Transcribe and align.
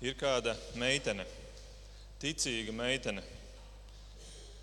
ir 0.00 0.16
kāda 0.16 0.54
meitene, 0.80 1.26
ticīga 2.20 2.72
meitene, 2.72 3.22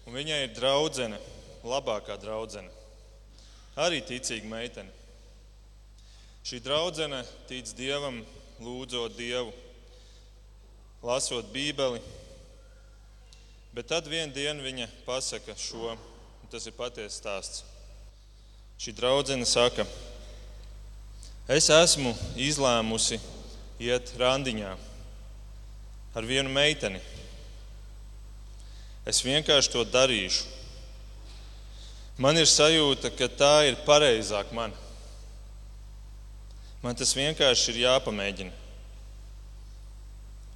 un 0.08 0.16
viņai 0.18 0.40
ir 0.48 0.56
draudzene, 0.58 1.20
labākā 1.68 2.18
draudzene, 2.22 2.72
arī 3.78 4.02
ticīga 4.06 4.50
meitene. 4.50 4.94
Šī 6.48 6.62
draudzene 6.64 7.22
tic 7.50 7.70
Dievam, 7.78 8.22
lūdzot 8.64 9.18
Dievu, 9.18 9.52
lasot 11.04 11.52
Bībeli, 11.54 12.02
bet 13.76 13.92
tad 13.92 14.08
vienā 14.10 14.34
dienā 14.34 14.64
viņa 14.64 14.88
pasaka 15.06 15.54
šo, 15.60 15.94
un 15.94 16.50
tas 16.50 16.66
ir 16.66 16.74
patiesa 16.78 17.14
stāsts. 17.14 17.66
Šī 18.82 18.94
draudzene 18.96 19.46
saka, 19.46 19.86
es 21.52 21.70
esmu 21.74 22.16
izlēmusi 22.42 23.20
iet 23.84 24.16
randiņā 24.18 24.74
ar 26.18 26.26
vienu 26.26 26.50
meiteni. 26.50 26.98
Es 29.06 29.22
vienkārši 29.22 29.72
to 29.76 29.84
darīšu. 29.86 30.48
Man 32.18 32.40
ir 32.42 32.50
sajūta, 32.50 33.12
ka 33.14 33.30
tā 33.30 33.54
ir 33.70 33.78
pareizāk 33.86 34.50
man. 34.58 34.74
Man 36.82 36.98
tas 36.98 37.14
vienkārši 37.14 37.70
ir 37.76 37.84
jāpamēģina. 37.84 38.66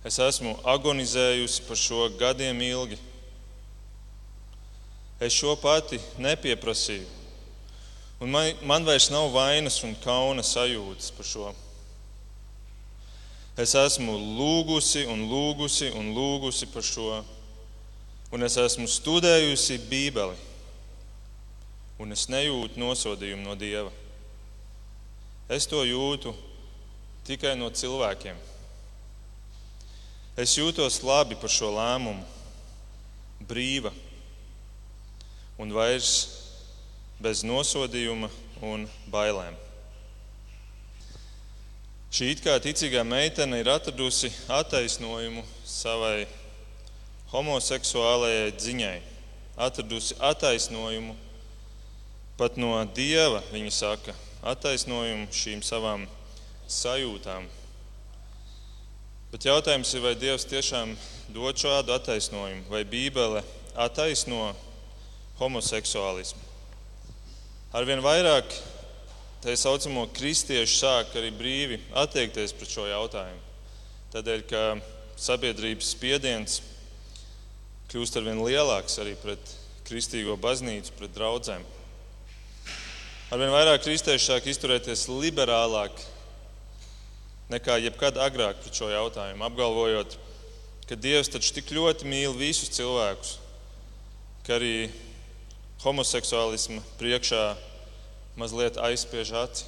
Es 0.10 0.18
esmu 0.18 0.56
agonizējusi 0.66 1.68
par 1.68 1.78
šo 1.78 2.08
gadiem 2.18 2.66
ilgi. 2.66 2.98
Es 5.22 5.38
šo 5.38 5.54
pati 5.62 6.02
nepieprasīju. 6.18 7.06
Un 8.22 8.34
man, 8.34 8.50
man 8.66 8.86
vairs 8.86 9.12
nav 9.14 9.30
vainas 9.34 9.78
un 9.86 9.94
kauna 10.02 10.42
sajūtas 10.46 11.14
par 11.14 11.30
šo. 11.30 11.52
Es 13.60 13.74
esmu 13.76 14.14
lūgusi 14.16 15.04
un 15.12 15.26
lūgusi 15.28 15.90
un 16.00 16.14
lūgusi 16.16 16.70
par 16.72 16.86
šo, 16.88 17.20
un 18.32 18.48
es 18.48 18.56
esmu 18.58 18.88
studējusi 18.88 19.80
Bībeli, 19.90 20.38
un 22.00 22.16
es 22.16 22.30
nejūtu 22.32 22.80
nosodījumu 22.80 23.44
no 23.44 23.58
Dieva. 23.60 23.92
Es 25.52 25.68
to 25.68 25.84
jūtu 25.84 26.32
tikai 27.28 27.58
no 27.60 27.68
cilvēkiem. 27.68 28.38
Es 30.40 30.56
jūtos 30.56 31.02
labi 31.04 31.36
par 31.36 31.52
šo 31.52 31.74
lēmumu, 31.76 32.24
brīva 33.50 33.92
un 35.60 35.76
vairs 35.76 36.14
bez 37.22 37.44
nosodījuma 37.44 38.32
un 38.64 38.88
bailēm. 39.12 39.60
Šī 42.12 42.34
it 42.34 42.42
kā 42.44 42.58
ticīgā 42.60 43.06
meitene 43.08 43.62
ir 43.62 43.70
atradusi 43.72 44.28
attaisnojumu 44.52 45.46
savai 45.64 46.26
homoseksuālajai 47.32 48.50
dziņai, 48.58 48.98
atradusi 49.56 50.18
attaisnojumu 50.20 51.16
pat 52.36 52.58
no 52.60 52.74
dieva, 52.92 53.40
viņa 53.54 53.72
saka, 53.72 54.16
attaisnojumu 54.44 55.30
šīm 55.32 55.64
savām 55.64 56.04
sajūtām. 56.68 57.48
Bet 59.32 59.48
jautājums 59.48 59.94
ir, 59.96 60.04
vai 60.04 60.12
Dievs 60.20 60.44
tiešām 60.52 60.92
dod 61.32 61.56
šādu 61.56 61.96
attaisnojumu, 61.96 62.66
vai 62.68 62.84
Bībele 62.84 63.46
attaisno 63.80 64.50
homoseksuālismu. 65.40 66.44
Arvien 67.72 68.04
vairāk 68.04 68.52
tā 69.42 69.56
saucamo 69.58 70.06
kristiešu 70.14 70.76
sāk 70.78 71.16
arī 71.18 71.32
brīvi 71.34 71.80
attiekties 71.98 72.54
pret 72.54 72.70
šo 72.70 72.86
jautājumu. 72.86 73.42
Tādēļ, 74.14 74.44
ka 74.46 74.64
sabiedrības 75.18 75.94
spiediens 75.96 76.60
kļūst 77.92 78.18
ar 78.20 78.28
vien 78.28 78.42
lielāks 78.46 79.00
arī 79.02 79.16
pret 79.20 79.54
kristīgo 79.88 80.38
baznīcu, 80.40 80.94
pret 80.98 81.14
draugiem. 81.16 81.64
Arvien 83.32 83.54
vairāk 83.54 83.82
kristieši 83.86 84.28
sāk 84.28 84.50
izturēties 84.52 85.08
liberālāk 85.10 85.96
nekā 87.52 87.80
jebkad 87.82 88.20
agrāk 88.22 88.62
pret 88.62 88.78
šo 88.78 88.92
jautājumu, 88.92 89.44
apgalvojot, 89.48 90.18
ka 90.88 91.00
Dievs 91.00 91.32
taču 91.32 91.56
tik 91.56 91.72
ļoti 91.74 92.08
mīl 92.08 92.36
visus 92.38 92.72
cilvēkus, 92.76 93.38
ka 94.46 94.60
arī 94.60 94.92
homoseksuālisma 95.84 96.84
priekšā 97.00 97.46
mazliet 98.40 98.80
aizspiež 98.80 99.34
aci. 99.42 99.66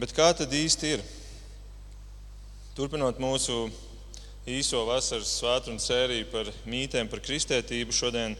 Bet 0.00 0.14
kā 0.16 0.32
tad 0.34 0.52
īsti 0.52 0.96
ir? 0.96 1.02
Turpinot 2.74 3.20
mūsu 3.22 3.68
īso 4.48 4.80
vasaras 4.88 5.36
svētdienu 5.38 5.82
sēriju 5.82 6.26
par 6.32 6.48
mītēm 6.66 7.10
par 7.12 7.20
kristētību, 7.22 7.94
šodien 7.94 8.34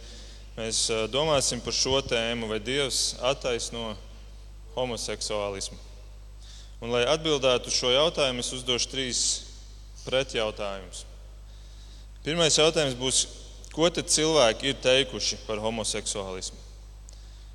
mēs 0.56 0.86
domāsim 1.12 1.60
par 1.62 1.76
šo 1.76 2.00
tēmu, 2.02 2.48
vai 2.50 2.58
Dievs 2.58 3.12
attaisno 3.22 3.92
homoseksuālismu. 4.74 5.78
Un, 6.82 6.90
lai 6.90 7.04
atbildētu 7.06 7.70
uz 7.70 7.76
šo 7.78 7.92
jautājumu, 7.92 8.42
es 8.42 8.50
uzdošu 8.56 8.90
trīs 8.90 9.22
pretjautājumus. 10.02 11.04
Pirmais 12.26 12.58
jautājums 12.58 12.98
būs, 12.98 13.22
ko 13.70 13.86
tad 13.90 14.10
cilvēki 14.10 14.72
ir 14.72 14.82
teikuši 14.82 15.44
par 15.46 15.62
homoseksuālismu? 15.62 16.61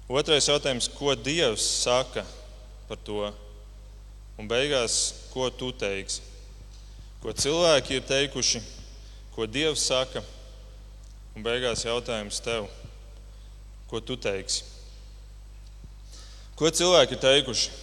Otrais 0.07 0.45
jautājums, 0.47 0.85
ko 0.95 1.11
Dievs 1.19 1.65
saka 1.83 2.21
par 2.87 2.99
to? 3.03 3.27
Un 4.39 4.47
beigās, 4.47 5.27
ko 5.33 5.49
tu 5.51 5.73
teiksi? 5.75 6.21
Ko 7.19 7.33
cilvēki 7.35 7.97
ir 7.97 8.05
teikuši, 8.07 8.61
ko 9.35 9.43
Dievs 9.51 9.83
saka? 9.89 10.21
Un 11.35 11.43
beigās 11.43 11.83
jautājums 11.83 12.39
tev, 12.39 12.69
ko 13.91 13.99
tu 13.99 14.15
teiksi? 14.15 14.63
Ko 16.55 16.71
cilvēki 16.71 17.17
ir 17.17 17.21
teikuši? 17.25 17.75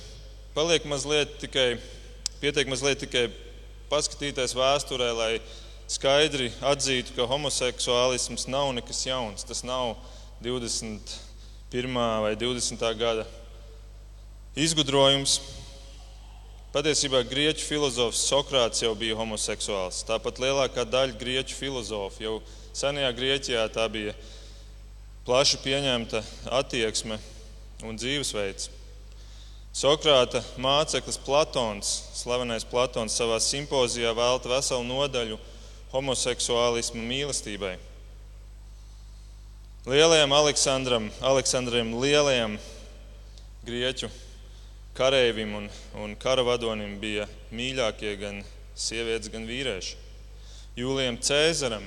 Paliek 0.56 0.88
mazliet 0.88 1.36
tikai, 1.44 1.74
pietiek 2.40 2.72
mazliet 2.72 3.04
tikai 3.04 3.26
paskatīties 3.92 4.56
vēsturē, 4.56 5.12
lai 5.12 5.30
skaidri 5.92 6.48
atzītu, 6.64 7.18
ka 7.18 7.28
homoseksuālisms 7.28 8.48
nav 8.48 8.72
nekas 8.80 9.04
jauns. 9.04 9.44
Tas 9.44 9.60
nav 9.60 9.98
20 10.40 11.18
1. 11.74 11.90
vai 12.22 12.36
20. 12.38 12.78
gada 12.94 13.24
izgudrojums. 14.54 15.40
Patiesībā 16.70 17.24
grieķu 17.26 17.64
filozofs 17.66 18.20
Sokrāts 18.28 18.84
jau 18.84 18.92
bija 18.94 19.16
homoseksuāls. 19.18 20.04
Tāpat 20.06 20.38
lielākā 20.38 20.84
daļa 20.86 21.16
grieķu 21.18 21.56
filozofu 21.58 22.22
jau 22.22 22.34
senajā 22.78 23.08
Grieķijā 23.18 23.64
tā 23.74 23.88
bija 23.90 24.14
plaši 25.26 25.58
pieņemta 25.64 26.20
attieksme 26.60 27.18
un 27.82 27.98
dzīvesveids. 27.98 28.68
Sokrāta 29.74 30.44
māceklis 30.54 31.18
Platons, 31.26 31.90
slavenais 32.20 32.62
Platons, 32.70 33.18
savā 33.18 33.40
simpozijā 33.42 34.14
velta 34.14 34.52
veselu 34.54 34.86
nodaļu 34.86 35.40
homoseksuālismu 35.90 37.02
mīlestībai. 37.02 37.74
Lielajam 39.84 40.32
Aleksandram, 40.32 41.10
Aleksandram 41.20 41.90
lielajam 42.00 42.54
grieķu 43.68 44.08
kareivim 44.96 45.50
un, 45.58 45.66
un 46.00 46.14
karavadonim 46.16 46.94
bija 47.02 47.26
mīļākie 47.52 48.14
gan 48.16 48.38
sievietes, 48.72 49.28
gan 49.28 49.44
vīrieši. 49.44 49.98
Jūlijam 50.80 51.18
Cēzaram 51.20 51.84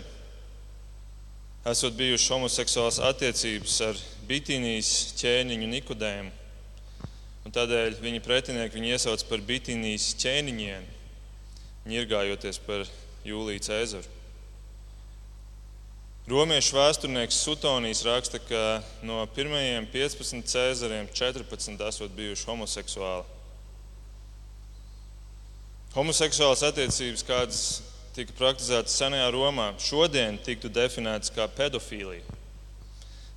esot 1.66 1.98
bijušas 1.98 2.36
homoseksuālas 2.36 3.00
attiecības 3.10 3.80
ar 3.88 4.04
Bitīnijas 4.30 4.92
ķēniņu 5.18 5.72
Nikodēmu. 5.72 6.30
Un 7.50 7.56
tādēļ 7.56 7.98
viņa 8.04 8.22
pretinieki 8.22 8.78
viņu 8.78 8.94
iesauc 8.94 9.26
par 9.26 9.42
Bitīnijas 9.50 10.12
ķēniņiem, 10.22 10.86
ņirgājoties 11.90 12.62
par 12.70 12.86
Jūliju 13.26 13.66
Cēzaru. 13.72 14.17
Romiešu 16.28 16.76
vēsturnieks 16.76 17.38
Sutonijs 17.40 18.02
raksta, 18.04 18.42
ka 18.44 18.82
no 19.08 19.22
pirmajiem 19.32 19.86
15 19.94 20.44
cēzariem 20.52 21.06
14 21.16 21.84
esot 21.88 22.16
bijuši 22.18 22.44
homoseksuāli. 22.50 23.24
Homoseksuālas 25.94 26.66
attiecības, 26.68 27.24
kādas 27.24 27.62
tika 28.18 28.36
praktizētas 28.36 28.98
senajā 29.00 29.30
Romā, 29.32 29.70
šodien 29.80 30.36
tiktu 30.44 30.68
definētas 30.68 31.32
kā 31.32 31.48
pedofīlija. 31.48 32.36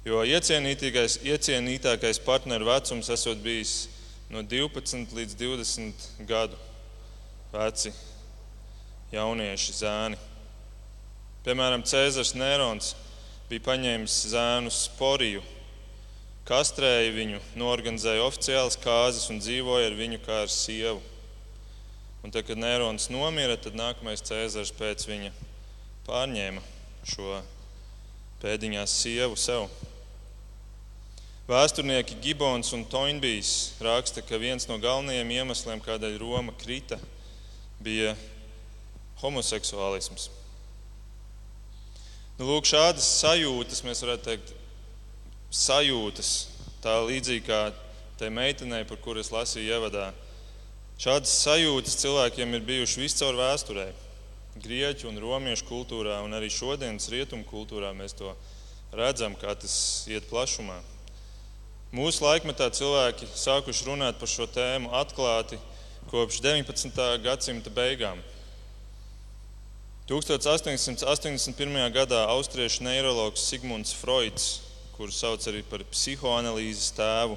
Jo 0.03 0.25
iecienītākais, 0.27 1.21
iecienītākais 1.31 2.19
partneru 2.27 2.73
vecums 2.73 3.13
esot 3.15 3.39
bijis 3.45 3.85
no 4.35 4.43
12 4.43 5.15
līdz 5.15 5.39
20 5.39 6.09
gadu 6.27 6.59
veci 7.55 7.95
jaunieši 9.15 9.79
zēni. 9.79 10.19
Piemēram, 11.41 11.81
Cēzars 11.89 12.35
Nērons 12.37 12.91
bija 13.49 13.63
paņēmis 13.65 14.13
zēnu 14.29 14.69
sporiju, 14.77 15.41
kastrēja 16.45 17.15
viņu, 17.15 17.39
norganizēja 17.57 18.27
oficiālas 18.27 18.75
kārtas 18.83 19.31
un 19.33 19.39
dzīvoja 19.41 19.87
ar 19.89 19.95
viņu 19.97 20.19
kā 20.21 20.43
ar 20.43 20.51
sievu. 20.53 21.01
Un 22.21 22.35
tad, 22.35 22.45
kad 22.45 22.61
Nērons 22.61 23.09
nomira, 23.09 23.57
tad 23.57 23.79
nākamais 23.79 24.21
Cēzars 24.29 24.75
pēc 24.77 25.07
viņa 25.09 25.31
pārņēma 26.05 26.61
šo 27.09 27.39
pēdiņās 28.43 28.97
sievu 29.01 29.39
sev. 29.41 29.65
Vēsturnieki 31.49 32.19
Gibons 32.21 32.75
un 32.77 32.85
Toinbijs 32.85 33.79
raksta, 33.81 34.21
ka 34.21 34.37
viens 34.37 34.69
no 34.69 34.77
galvenajiem 34.77 35.33
iemesliem, 35.39 35.81
kādēļ 35.89 36.21
Roma 36.21 36.53
krita, 36.61 37.01
bija 37.81 38.13
homoseksuālisms. 39.25 40.29
Nu, 42.41 42.47
lūk, 42.49 42.65
šādas 42.65 43.05
sajūtas, 43.19 43.83
mēs 43.85 43.99
varētu 44.01 44.23
teikt, 44.25 44.51
sajūtas, 45.53 46.29
tā 46.81 46.95
līdzīgi 47.05 47.43
kā 47.45 47.59
tai 48.17 48.31
meitenei, 48.33 48.87
par 48.89 48.97
kuras 49.05 49.29
lasīju 49.29 49.75
ievadā. 49.77 50.07
Šādas 51.05 51.35
sajūtas 51.43 51.99
cilvēkiem 52.01 52.57
ir 52.57 52.65
bijušas 52.65 53.03
viscaur 53.03 53.37
vēsturē. 53.37 53.85
Grieķu 54.57 55.11
un 55.11 55.21
romiešu 55.21 55.69
kultūrā, 55.69 56.23
un 56.25 56.33
arī 56.39 56.49
šodienas 56.49 57.11
rietumu 57.13 57.45
kultūrā 57.45 57.93
mēs 57.99 58.17
to 58.17 58.33
redzam, 58.97 59.37
kā 59.37 59.53
tas 59.53 59.77
iet 60.09 60.25
plašumā. 60.33 60.79
Mūsu 61.93 62.25
laikmetā 62.25 62.71
cilvēki 62.73 63.29
sākuši 63.37 63.91
runāt 63.91 64.17
par 64.17 64.33
šo 64.33 64.49
tēmu 64.49 64.95
atklāti 64.97 65.61
kopš 66.09 66.41
19. 66.49 67.05
gadsimta 67.21 67.69
beigām. 67.69 68.25
1881. 70.11 71.93
gadā 71.95 72.25
austriešu 72.33 72.83
neiroloģis 72.83 73.45
Sigmunds 73.47 73.93
Freuds, 73.95 74.49
kuru 74.97 75.15
sauc 75.15 75.47
arī 75.47 75.61
par 75.63 75.85
psihoanalīzes 75.87 76.89
tēvu, 76.97 77.37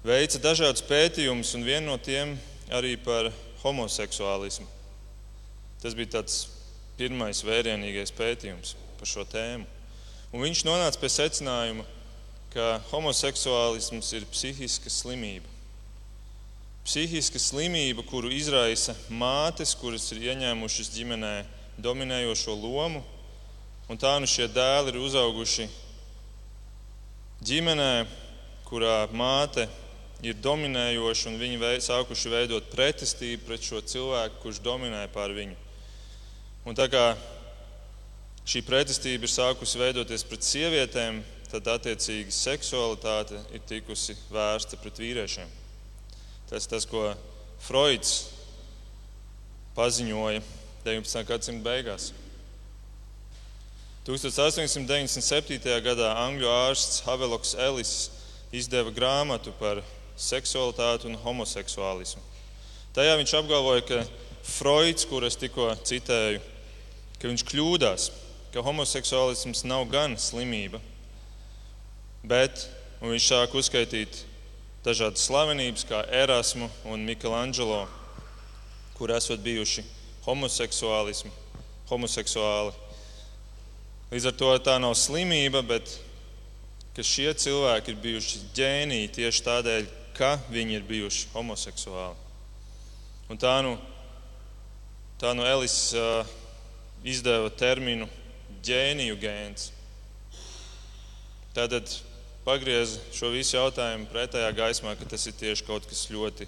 veica 0.00 0.40
dažādus 0.40 0.86
pētījumus, 0.88 1.52
un 1.52 1.68
viena 1.68 1.90
no 1.90 1.98
tiem 2.00 2.32
arī 2.72 2.94
par 2.96 3.28
homoseksuālismu. 3.60 4.64
Tas 5.84 5.92
bija 5.92 6.14
tāds 6.16 6.48
pirmais 6.96 7.44
vērienīgais 7.44 8.16
pētījums 8.16 8.72
par 8.96 9.12
šo 9.12 9.28
tēmu. 9.28 9.68
Un 10.32 10.48
viņš 10.48 10.64
nonāca 10.64 10.96
pie 10.96 11.12
secinājuma, 11.12 11.84
ka 12.56 12.78
homoseksuālisms 12.88 14.14
ir 14.16 14.30
psihiska 14.32 14.88
slimība. 14.88 15.44
Psihiska 16.88 17.36
slimība, 17.36 18.00
kuru 18.08 18.32
izraisa 18.32 18.96
mātes, 19.12 19.76
kuras 19.76 20.08
ir 20.16 20.30
ieņēmušas 20.32 20.96
ģimenē 20.96 21.36
dominējošo 21.80 22.54
lomu, 22.56 23.02
un 23.88 24.00
tā 24.00 24.16
nu 24.20 24.28
šie 24.28 24.48
dēli 24.52 24.92
ir 24.92 25.00
uzauguši 25.00 25.68
ģimenē, 27.42 28.06
kurā 28.68 29.06
māte 29.12 29.66
ir 30.22 30.38
dominējoša, 30.38 31.32
un 31.32 31.40
viņi 31.40 31.80
sākuši 31.82 32.32
veidot 32.32 32.70
pretestību 32.72 33.46
pret 33.48 33.66
šo 33.66 33.82
cilvēku, 33.82 34.40
kurš 34.44 34.62
dominē 34.62 35.06
pār 35.12 35.34
viņu. 35.34 35.56
Un 36.68 36.78
tā 36.78 36.86
kā 36.92 37.16
šī 38.46 38.62
pretestība 38.66 39.26
ir 39.26 39.32
sākusi 39.32 39.80
veidoties 39.80 40.24
pret 40.28 40.46
sievietēm, 40.46 41.22
tad 41.50 41.68
attiecīgi 41.74 42.32
seksualitāte 42.32 43.40
ir 43.52 43.64
tikusi 43.68 44.16
vērsta 44.32 44.78
pret 44.80 45.02
vīriešiem. 45.02 45.50
Tas 46.48 46.68
tas, 46.70 46.86
ko 46.88 47.10
Freuds 47.62 48.30
paziņoja 49.76 50.40
19. 50.84 51.22
gadsimta 51.28 51.62
beigās. 51.62 52.10
1897. 54.02 55.60
gadā 55.84 56.08
angļu 56.24 56.48
ārsts 56.50 57.04
Haveloks 57.06 57.54
Ellis 57.54 57.92
izdeva 58.50 58.90
grāmatu 58.90 59.54
par 59.60 59.78
seksualitāti 60.18 61.06
un 61.06 61.14
homoseksuālismu. 61.22 62.22
Tajā 62.96 63.14
viņš 63.20 63.36
apgalvoja, 63.38 63.84
ka 63.86 64.00
Freuds, 64.42 65.06
kur 65.06 65.22
es 65.22 65.38
tikko 65.38 65.68
citēju, 65.86 66.42
ka 67.22 67.30
viņš 67.30 67.46
kļūdās, 67.46 68.08
ka 68.50 68.66
homoseksuālisms 68.66 69.62
nav 69.70 69.86
gan 69.94 70.18
slimība, 70.18 70.82
bet 72.26 72.66
viņš 72.98 73.30
sāk 73.30 73.54
uzskaitīt 73.54 74.24
dažādas 74.82 75.30
slavenības, 75.30 75.86
kā 75.86 76.02
Erasmu 76.10 76.66
un 76.90 77.06
Michelangelo, 77.06 77.84
kur 78.98 79.14
esot 79.14 79.38
bijuši 79.46 79.86
homoseksuāli. 80.26 81.22
Līdz 84.12 84.26
ar 84.28 84.34
to 84.38 84.50
tā 84.62 84.76
nav 84.82 84.94
slimība, 84.98 85.62
bet 85.64 85.98
šie 87.00 87.32
cilvēki 87.32 87.94
ir 87.94 88.02
bijuši 88.02 88.42
ģēniji 88.56 89.12
tieši 89.16 89.44
tādēļ, 89.48 89.88
ka 90.16 90.36
viņi 90.52 90.76
ir 90.76 90.84
bijuši 90.88 91.30
homoseksuāli. 91.32 92.18
Un 93.32 93.40
tā 93.40 93.54
nu, 93.64 93.78
tā 95.20 95.32
nu 95.32 95.46
Elis 95.48 95.76
uh, 95.96 96.26
izdeva 97.02 97.48
terminu 97.56 98.08
ģēniju 98.62 99.16
gēns. 99.22 99.70
Tātad 101.56 101.88
pagriez 102.44 102.98
šo 103.14 103.32
visu 103.32 103.56
jautājumu 103.56 104.08
pretējā 104.12 104.50
gaismā, 104.56 104.94
ka 104.98 105.08
tas 105.08 105.26
ir 105.26 105.34
tieši 105.38 105.66
kaut 105.66 105.88
kas 105.88 106.06
ļoti, 106.12 106.46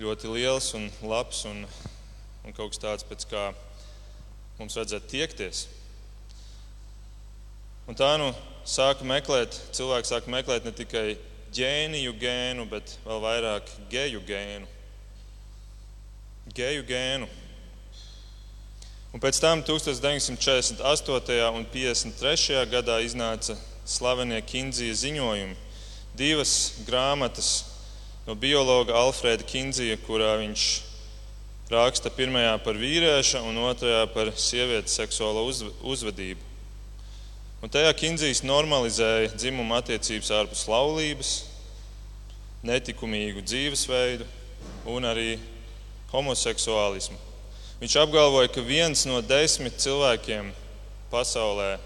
ļoti 0.00 0.34
liels 0.36 0.70
un 0.78 0.90
labs 1.02 1.44
un, 1.50 1.64
un 2.50 2.56
kaut 2.56 2.72
kas 2.72 2.82
tāds, 2.82 3.06
pēc 3.06 3.28
kā 3.30 3.42
mums 4.58 4.74
vajadzētu 4.74 5.06
tiekties. 5.12 5.68
Un 7.86 7.94
tā 7.94 8.08
nu 8.18 8.32
sāka 8.66 9.06
meklēt, 9.06 9.54
cilvēki 9.76 10.10
sāka 10.10 10.32
meklēt 10.34 10.66
ne 10.66 10.72
tikai 10.74 11.04
ģēniju 11.54 12.16
gēnu, 12.18 12.66
bet 12.72 12.96
vēl 13.04 13.22
vairāk 13.22 13.70
geju 13.92 14.24
gēnu. 14.26 14.66
Geju 16.58 16.82
gēnu. 16.90 17.30
Un 19.14 19.22
pēc 19.22 19.38
tam 19.42 19.62
1948. 19.62 20.82
un 21.54 21.70
1953. 21.70 22.66
gadā 22.74 22.98
iznāca 23.06 23.54
slavenie 23.86 24.42
Kinzija 24.42 24.98
ziņojumi. 25.06 25.58
Divas 26.18 26.82
grāmatas 26.82 27.54
no 28.26 28.34
biologa 28.34 28.98
Alfrēda 28.98 29.46
Kinzija, 29.46 30.02
kurā 30.02 30.34
viņš 30.42 30.89
raksta 31.70 32.10
pirmajā 32.10 32.56
par 32.64 32.78
vīrieša 32.78 33.42
un 33.46 33.60
otrajā 33.62 34.02
par 34.14 34.32
sievietes 34.34 34.96
seksuālo 34.98 35.46
uzvedību. 35.86 36.42
Un 37.60 37.70
tajā 37.72 37.92
Kinzijas 37.94 38.40
normalizēja 38.42 39.34
dzimuma 39.36 39.78
attiecības 39.82 40.30
ārpus 40.32 40.64
laulības, 40.70 41.32
netikumīgu 42.64 43.44
dzīvesveidu 43.44 44.26
un 44.90 45.06
arī 45.08 45.34
homoseksuālismu. 46.10 47.18
Viņš 47.80 47.96
apgalvoja, 48.02 48.50
ka 48.52 48.64
viens 48.64 49.06
no 49.08 49.20
desmit 49.24 49.78
cilvēkiem 49.80 50.50
pasaulē 51.12 51.78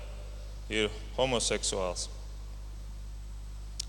ir 0.72 0.88
homoseksuāls. 1.18 2.08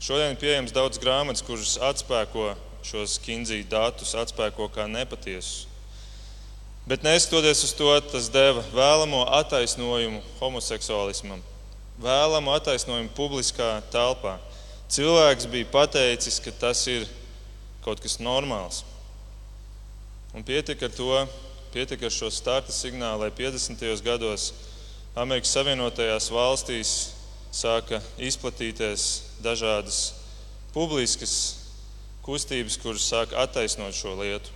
Šodien 0.01 0.35
ir 0.35 0.41
pieejams 0.41 0.73
daudz 0.75 0.99
grāmatas, 1.01 1.45
kuras 1.45 1.77
atspēko 1.81 2.51
šos 2.85 3.15
kinzīju 3.23 3.65
datus, 3.71 4.13
atspēko 4.17 4.67
kā 4.73 4.85
nepatiesus. 4.91 5.65
Bet 6.85 7.01
neskatoties 7.01 7.63
uz 7.65 7.71
to, 7.73 7.89
tas 8.11 8.27
deva 8.29 8.61
vēlamo 8.69 9.23
attaisnojumu 9.39 10.19
homoseksuālismam, 10.37 11.39
vēlamu 11.97 12.53
attaisnojumu 12.53 13.09
publiskā 13.17 13.79
telpā. 13.89 14.35
Cilvēks 14.93 15.49
bija 15.49 15.71
pateicis, 15.73 16.37
ka 16.45 16.53
tas 16.53 16.83
ir 16.85 17.07
kaut 17.81 18.03
kas 18.03 18.19
normāls. 18.21 18.83
Un 20.37 20.45
pietika 20.45 20.85
ar 20.85 20.93
to, 20.93 21.25
pietika 21.73 22.05
ar 22.05 22.13
šo 22.13 22.29
starta 22.29 22.73
signālu, 22.75 23.25
lai 23.25 23.33
50. 23.33 23.81
gados 24.05 24.51
Amerikas 25.17 25.57
Savienotajās 25.57 26.29
valstīs 26.29 26.95
sāka 27.49 27.97
izplatīties 28.21 29.09
dažādas 29.41 30.11
publiskas 30.75 31.37
kustības, 32.21 32.77
kuras 32.77 33.09
sāka 33.09 33.41
attaisnot 33.41 33.97
šo 33.97 34.19
lietu. 34.21 34.53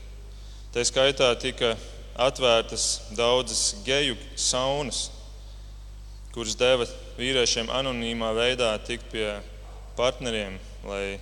Tā 0.75 0.85
skaitā 0.85 1.33
tika 1.41 1.73
atvērtas 2.19 2.85
daudzas 3.15 3.75
geju 3.85 4.17
saunas, 4.35 5.07
kuras 6.35 6.57
deva 6.59 6.87
vīriešiem 7.17 7.71
anonīmā 7.71 8.33
veidā 8.35 8.73
tikt 8.85 9.07
pie 9.13 9.27
partneriem, 9.97 10.57
lai 10.87 11.19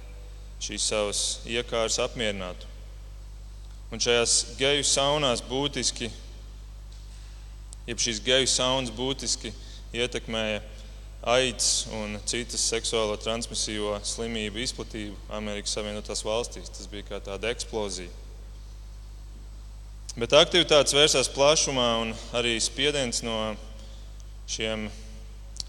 šīs 0.62 0.90
savas 0.90 1.22
iekārtas 1.46 2.00
apmierinātu. 2.02 2.66
Un 3.94 4.02
šajās 4.04 4.58
geju 4.60 4.84
saunās 4.84 5.44
būtiski, 5.48 6.10
jeb 7.88 8.02
šīs 8.04 8.20
geju 8.26 8.50
saunas 8.52 8.92
būtiski 8.92 9.54
ietekmēja 9.96 10.60
aids 11.28 11.88
un 11.96 12.18
citas 12.28 12.66
seksuālo 12.72 13.16
transmisīvo 13.22 13.96
slimību 14.06 14.62
izplatību 14.64 15.16
Amerikas 15.40 15.78
Savienotās 15.78 16.24
valstīs. 16.26 16.72
Tas 16.74 16.90
bija 16.92 17.08
kā 17.14 17.22
tāda 17.24 17.54
eksplozija. 17.54 18.12
Bet 20.18 20.34
aktivitātes 20.34 20.96
vērsās 20.98 21.28
plašumā 21.30 21.90
un 22.02 22.12
arī 22.34 22.56
spiediens 22.58 23.20
no, 23.22 23.36
šiem, 24.50 24.88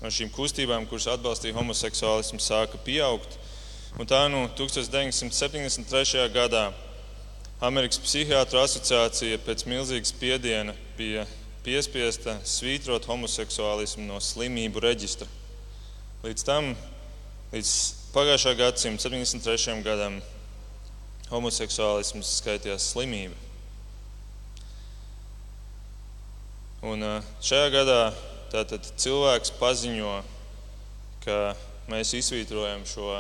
no 0.00 0.08
šīm 0.08 0.30
kustībām, 0.32 0.86
kuras 0.88 1.04
atbalstīja 1.12 1.52
homoseksuālismu, 1.58 2.40
sāka 2.40 2.78
pieaugt. 2.80 3.34
Un 4.00 4.08
tā 4.08 4.22
nu 4.32 4.46
1973. 4.56 6.22
gadā 6.32 6.62
Amerikas 7.60 8.00
Psihiatru 8.00 8.62
asociācija 8.62 9.36
pēc 9.44 9.66
milzīgas 9.68 10.14
spiediena 10.14 10.72
bija 10.96 11.26
piespiesta 11.66 12.38
svītrot 12.48 13.04
homoseksuālismu 13.10 14.06
no 14.06 14.16
slimību 14.16 14.80
reģistra. 14.80 15.28
Līdz 16.24 16.46
tam, 16.48 16.70
līdz 17.52 17.74
pagājušā 18.16 18.56
gadsimta 18.62 19.10
73. 19.10 19.76
gadam, 19.84 20.16
homoseksuālisms 21.28 22.32
skaitījās 22.38 22.88
slimība. 22.94 23.47
Un 26.78 27.02
šajā 27.42 27.70
gadā 27.74 28.02
tātad 28.52 28.84
cilvēks 29.02 29.50
paziņo, 29.58 30.12
ka 31.24 31.38
mēs 31.90 32.12
izsvītrojam 32.14 32.84
šo 32.86 33.16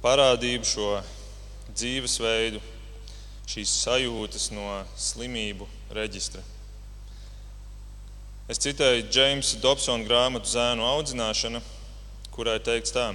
parādību, 0.00 0.64
šo 0.64 0.94
dzīvesveidu, 1.76 2.62
šīs 3.44 3.74
sajūtas 3.82 4.48
no 4.56 4.80
slimību 4.96 5.68
reģistra. 5.98 6.40
Es 8.48 8.62
citēju 8.64 9.04
Džeimsa 9.10 9.60
Dobsona 9.60 10.08
grāmatu 10.08 10.48
Zēnu 10.48 10.88
audzināšana, 10.94 11.60
kurā 12.32 12.56
ir 12.56 12.64
teikts 12.64 12.96
tā: 12.96 13.10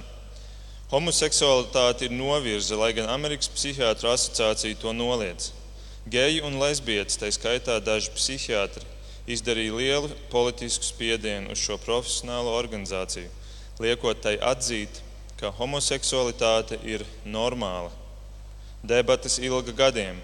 Homoseksualitāte 0.94 2.06
ir 2.06 2.14
novirze, 2.14 2.78
lai 2.78 2.92
gan 2.94 3.10
Amerikas 3.10 3.50
Psihiatru 3.50 4.12
asociācija 4.14 4.78
to 4.78 4.94
noliedz. 4.94 5.50
Geji 6.06 6.46
un 6.46 6.62
lesbietes, 6.62 7.18
tā 7.18 7.34
skaitā 7.34 7.80
daži 7.82 8.14
psihiatri, 8.14 8.91
izdarīja 9.26 9.76
lielu 9.76 10.10
politisku 10.30 10.84
spiedienu 10.84 11.52
uz 11.54 11.62
šo 11.62 11.78
profesionālo 11.82 12.54
organizāciju, 12.58 13.28
liekot 13.82 14.22
tai 14.24 14.34
atzīt, 14.42 15.02
ka 15.38 15.52
homoseksualitāte 15.58 16.78
ir 16.86 17.04
normāla. 17.26 17.90
Debates 18.82 19.38
ilga 19.38 19.74
gadiem. 19.74 20.18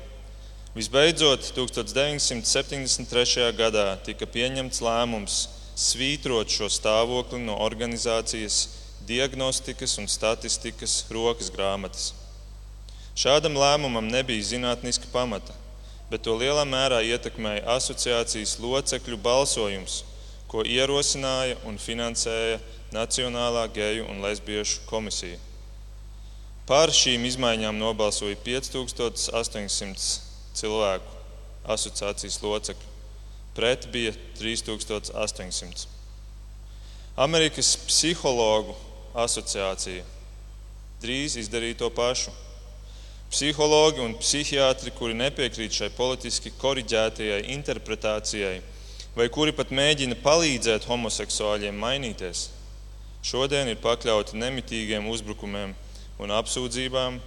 Visbeidzot, 0.74 1.52
1973. 1.56 3.46
gadā 3.58 3.86
tika 4.06 4.26
pieņemts 4.26 4.82
lēmums 4.82 5.38
svītrot 5.78 6.50
šo 6.50 6.68
stāvokli 6.70 7.40
no 7.42 7.56
organizācijas 7.62 8.60
diagnostikas 9.06 9.96
un 10.02 10.10
statistikas 10.10 11.04
rokas 11.14 11.50
grāmatas. 11.54 12.12
Šādam 13.18 13.56
lēmumam 13.58 14.10
nebija 14.10 14.50
zinātniska 14.52 15.10
pamata 15.14 15.54
bet 16.10 16.24
to 16.24 16.36
lielā 16.40 16.64
mērā 16.68 17.02
ietekmēja 17.04 17.66
asociācijas 17.76 18.56
locekļu 18.62 19.18
balsojums, 19.20 20.02
ko 20.48 20.64
ierosināja 20.64 21.58
un 21.68 21.76
finansēja 21.80 22.58
Nacionālā 22.88 23.66
geju 23.68 24.06
un 24.08 24.22
lesbiešu 24.24 24.86
komisija. 24.88 25.36
Par 26.68 26.88
šīm 26.92 27.26
izmaiņām 27.28 27.76
nobalsoja 27.76 28.36
5800 28.44 30.08
cilvēku 30.56 31.18
asociācijas 31.68 32.40
locekļu. 32.40 32.88
Pret 33.56 33.88
bija 33.92 34.14
3800. 34.38 35.86
Amerikas 37.18 37.74
psihologu 37.88 38.76
asociācija 39.18 40.04
drīz 41.02 41.36
izdarīja 41.42 41.80
to 41.82 41.90
pašu. 41.92 42.32
Psihologi 43.28 44.00
un 44.00 44.14
psihiatri, 44.16 44.90
kuri 44.96 45.12
nepiekrīt 45.18 45.74
šai 45.76 45.90
politiski 45.92 46.52
koriģētajai 46.56 47.42
interpretācijai, 47.58 48.60
vai 49.16 49.26
kuri 49.28 49.52
pat 49.52 49.68
mēģina 49.74 50.16
palīdzēt 50.22 50.86
homoseksuāļiem 50.88 51.76
mainīties, 51.76 52.46
šodien 53.20 53.68
ir 53.68 53.82
pakļauti 53.82 54.38
nemitīgiem 54.40 55.10
uzbrukumiem 55.12 55.74
un 56.18 56.32
apsūdzībām 56.38 57.18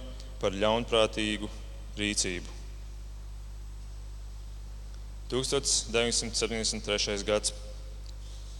par 0.42 0.58
ļaunprātīgu 0.58 1.50
rīcību. 2.00 2.58
1973. 5.32 7.22
gads. 7.24 7.54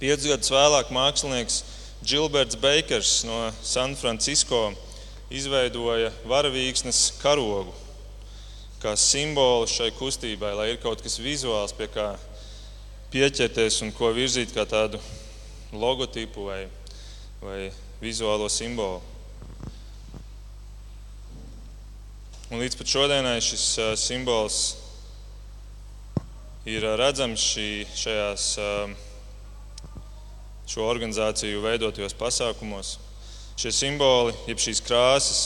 Piecus 0.00 0.30
gadus 0.30 0.54
vēlāk 0.54 0.94
mākslinieks 0.94 1.58
Gilberts 2.06 2.56
Beikers 2.56 3.24
no 3.28 3.50
San 3.62 3.92
Francisco 3.98 4.70
izveidoja 5.32 6.12
varavīksnes 6.28 7.06
karogu 7.22 7.72
kā 8.82 8.96
simbolu 8.98 9.68
šai 9.70 9.92
kustībai, 9.94 10.50
lai 10.58 10.72
ir 10.72 10.80
kaut 10.82 11.02
kas 11.04 11.20
vizuāls, 11.22 11.74
pie 11.76 11.86
kā 11.92 12.08
pieķerties 13.12 13.78
un 13.86 13.92
ko 13.94 14.10
virzīt 14.14 14.50
kā 14.54 14.64
tādu 14.66 14.98
logotipu 15.70 16.48
vai, 16.48 16.64
vai 17.38 17.58
vizuālo 18.02 18.48
simbolu. 18.50 18.98
Un 22.50 22.60
līdz 22.60 22.76
pat 22.80 22.90
šodienai 22.90 23.38
šis 23.40 23.68
simbols 24.02 24.58
ir 26.68 26.84
redzams 26.98 27.46
šī, 27.54 27.68
šajās 28.02 28.48
šo 30.72 30.90
organizāciju 30.90 31.62
veidotajos 31.64 32.18
pasākumos. 32.18 32.96
Šie 33.52 33.68
simboli, 33.74 34.32
jeb 34.48 34.60
šīs 34.62 34.80
krāsas, 34.80 35.40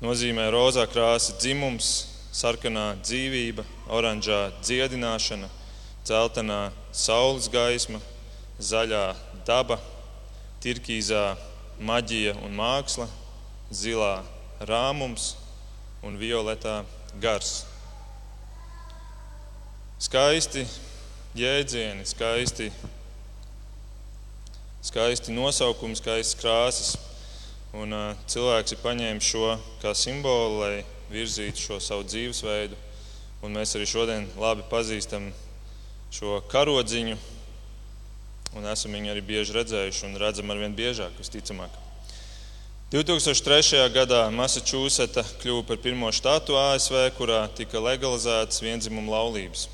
nozīmē 0.00 0.46
rozā 0.52 0.86
krāsa 0.88 1.34
dzimums, 1.36 1.90
sarkanā 2.32 2.94
dzīvība, 3.02 3.64
oranžā 3.92 4.46
dziedināšana, 4.64 5.50
dzeltenā 6.08 6.60
saules 6.96 7.50
gaisma, 7.52 8.00
zaļā 8.56 9.04
daba, 9.44 9.76
tirkīzā 10.64 11.36
maģija 11.84 12.32
un 12.46 12.56
māksla, 12.56 13.10
zilā 13.68 14.24
rāmums 14.64 15.34
un 16.00 16.16
violetā 16.16 16.78
gars. 17.20 17.66
Skaisti 20.00 20.64
jēdzieni, 21.36 22.08
skaisti 22.08 22.70
skaisti 24.86 25.34
nosaukumi, 25.34 25.98
skaistas 25.98 26.38
krāsas. 26.40 26.92
Un, 27.76 27.92
uh, 27.92 28.12
cilvēks 28.30 28.72
ir 28.72 28.82
paņēmis 28.84 29.30
šo 29.32 29.56
kā 29.82 29.92
simbolu, 29.98 30.60
lai 30.62 30.74
virzītu 31.10 31.60
šo 31.68 31.80
savu 31.82 32.06
dzīvesveidu. 32.06 32.78
Un 33.44 33.56
mēs 33.58 33.74
arī 33.76 33.86
šodien 33.88 34.28
labi 34.40 34.64
pazīstam 34.70 35.28
šo 36.14 36.38
karodziņu, 36.50 37.16
un 38.56 38.68
esam 38.70 38.94
viņu 38.96 39.12
arī 39.12 39.24
bieži 39.26 39.56
redzējuši 39.58 40.06
un 40.08 40.16
redzam 40.22 40.50
ar 40.50 40.62
vien 40.62 40.74
biežāk, 40.74 41.18
visticamāk. 41.20 41.74
2003. 42.94 43.82
gadā 43.90 44.22
Massachusetts 44.30 45.34
kļuva 45.42 45.64
par 45.66 45.80
pirmo 45.82 46.08
štātu 46.14 46.54
ASV, 46.54 47.00
kurā 47.18 47.42
tika 47.58 47.82
legalizētas 47.82 48.62
vienzimuma 48.62 49.18
laulības. 49.18 49.66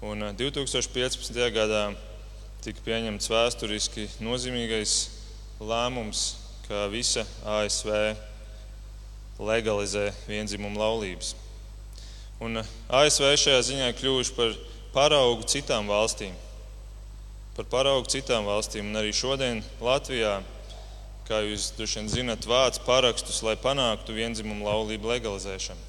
Un 0.00 0.22
2015. 0.38 1.34
gadā 1.52 1.90
tika 2.60 2.82
pieņemts 2.84 3.30
vēsturiski 3.32 4.06
nozīmīgais 4.20 4.96
lēmums, 5.64 6.24
ka 6.66 6.84
visa 6.92 7.24
ASV 7.48 7.88
legalizē 9.40 10.10
vienzimumu 10.28 10.80
laulības. 10.80 11.32
Un 12.40 12.60
ASV 12.60 13.32
šajā 13.40 13.64
ziņā 13.64 13.88
kļuvuši 13.96 14.36
par 14.36 14.54
paraugu 14.94 15.48
citām 15.48 15.88
valstīm. 15.88 16.36
Par 17.56 17.66
paraugu 17.72 18.08
citām 18.12 18.48
valstīm. 18.48 18.92
Un 18.92 19.00
arī 19.00 19.12
šodien 19.16 19.64
Latvijā, 19.80 20.38
kā 21.28 21.42
jūs 21.46 21.72
droši 21.76 22.00
vien 22.00 22.12
zinat, 22.12 22.48
vāc 22.48 22.80
parakstus, 22.86 23.42
lai 23.44 23.56
panāktu 23.60 24.16
vienzimumu 24.16 24.68
laulību 24.68 25.12
legalizēšanu. 25.14 25.88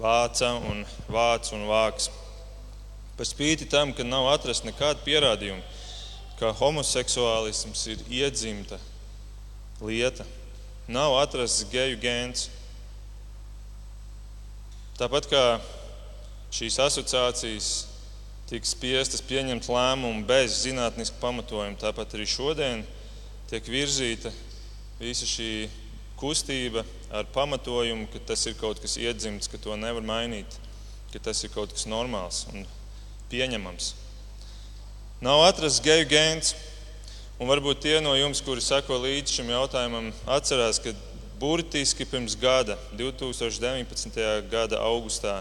Vāca 0.00 0.54
un 0.70 0.84
vāc 1.08 1.52
un 1.56 1.68
vāks. 1.68 2.08
Par 3.20 3.28
spīti 3.28 3.66
tam, 3.68 3.90
ka 3.92 4.00
nav 4.00 4.30
atrasta 4.32 4.64
nekāda 4.64 5.02
pierādījuma, 5.04 5.60
ka 6.38 6.54
homoseksuālisms 6.56 7.82
ir 7.92 8.04
iedzimta 8.08 8.78
lieta, 9.84 10.24
nav 10.88 11.18
atrasts 11.18 11.66
geju 11.68 11.98
gēns. 12.00 12.46
Tāpat 14.96 15.28
kā 15.28 15.42
šīs 16.48 16.80
asociācijas 16.86 17.68
tika 18.48 18.72
spiestas 18.72 19.20
pieņemt 19.28 19.68
lēmumu 19.68 20.24
bez 20.24 20.56
zinātniska 20.64 21.20
pamatojuma, 21.20 21.76
tāpat 21.76 22.16
arī 22.16 22.24
šodien 22.24 22.88
tiek 23.52 23.68
virzīta 23.68 24.32
visa 24.96 25.28
šī 25.28 25.68
kustība 26.16 26.88
ar 27.12 27.28
pamatojumu, 27.36 28.08
ka 28.16 28.24
tas 28.32 28.48
ir 28.48 28.56
kaut 28.56 28.80
kas 28.80 28.96
iedzimts, 28.96 29.52
ka 29.52 29.60
to 29.60 29.76
nevar 29.76 30.08
mainīt, 30.16 30.60
ka 31.12 31.20
tas 31.28 31.44
ir 31.44 31.52
kaut 31.52 31.76
kas 31.76 31.84
normāls. 31.84 32.46
Un 32.56 32.64
pieņemams. 33.30 33.94
Nav 35.20 35.44
atrasts 35.46 35.82
geju 35.84 36.06
gēns, 36.08 36.54
un 37.40 37.50
varbūt 37.50 37.82
tie 37.84 37.98
no 38.04 38.14
jums, 38.16 38.40
kuri 38.44 38.64
seko 38.64 38.98
līdzi 39.02 39.40
šim 39.40 39.52
jautājumam, 39.52 40.10
atcerās, 40.28 40.80
ka 40.80 40.94
burtiski 41.40 42.04
pirms 42.08 42.36
gada, 42.40 42.76
2019. 42.96 44.16
gada 44.52 44.80
augustā, 44.84 45.40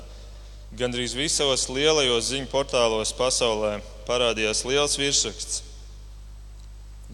gandrīz 0.76 1.16
visos 1.18 1.66
lielajos 1.72 2.30
ziņu 2.32 2.52
portālos 2.52 3.12
pasaulē 3.16 3.80
parādījās 4.08 4.64
liels 4.68 4.96
virsraksts. 5.00 5.64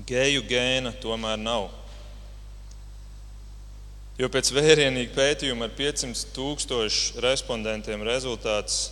Geju 0.05 0.44
gēna 0.50 0.91
tomēr 1.01 1.39
nav. 1.39 1.70
Jo 4.20 4.29
pēc 4.32 4.51
vērienīga 4.55 5.12
pētījuma 5.15 5.67
ar 5.67 5.74
500 5.75 6.29
tūkstošu 6.36 7.24
respondentiem 7.24 8.03
rezultāts 8.08 8.89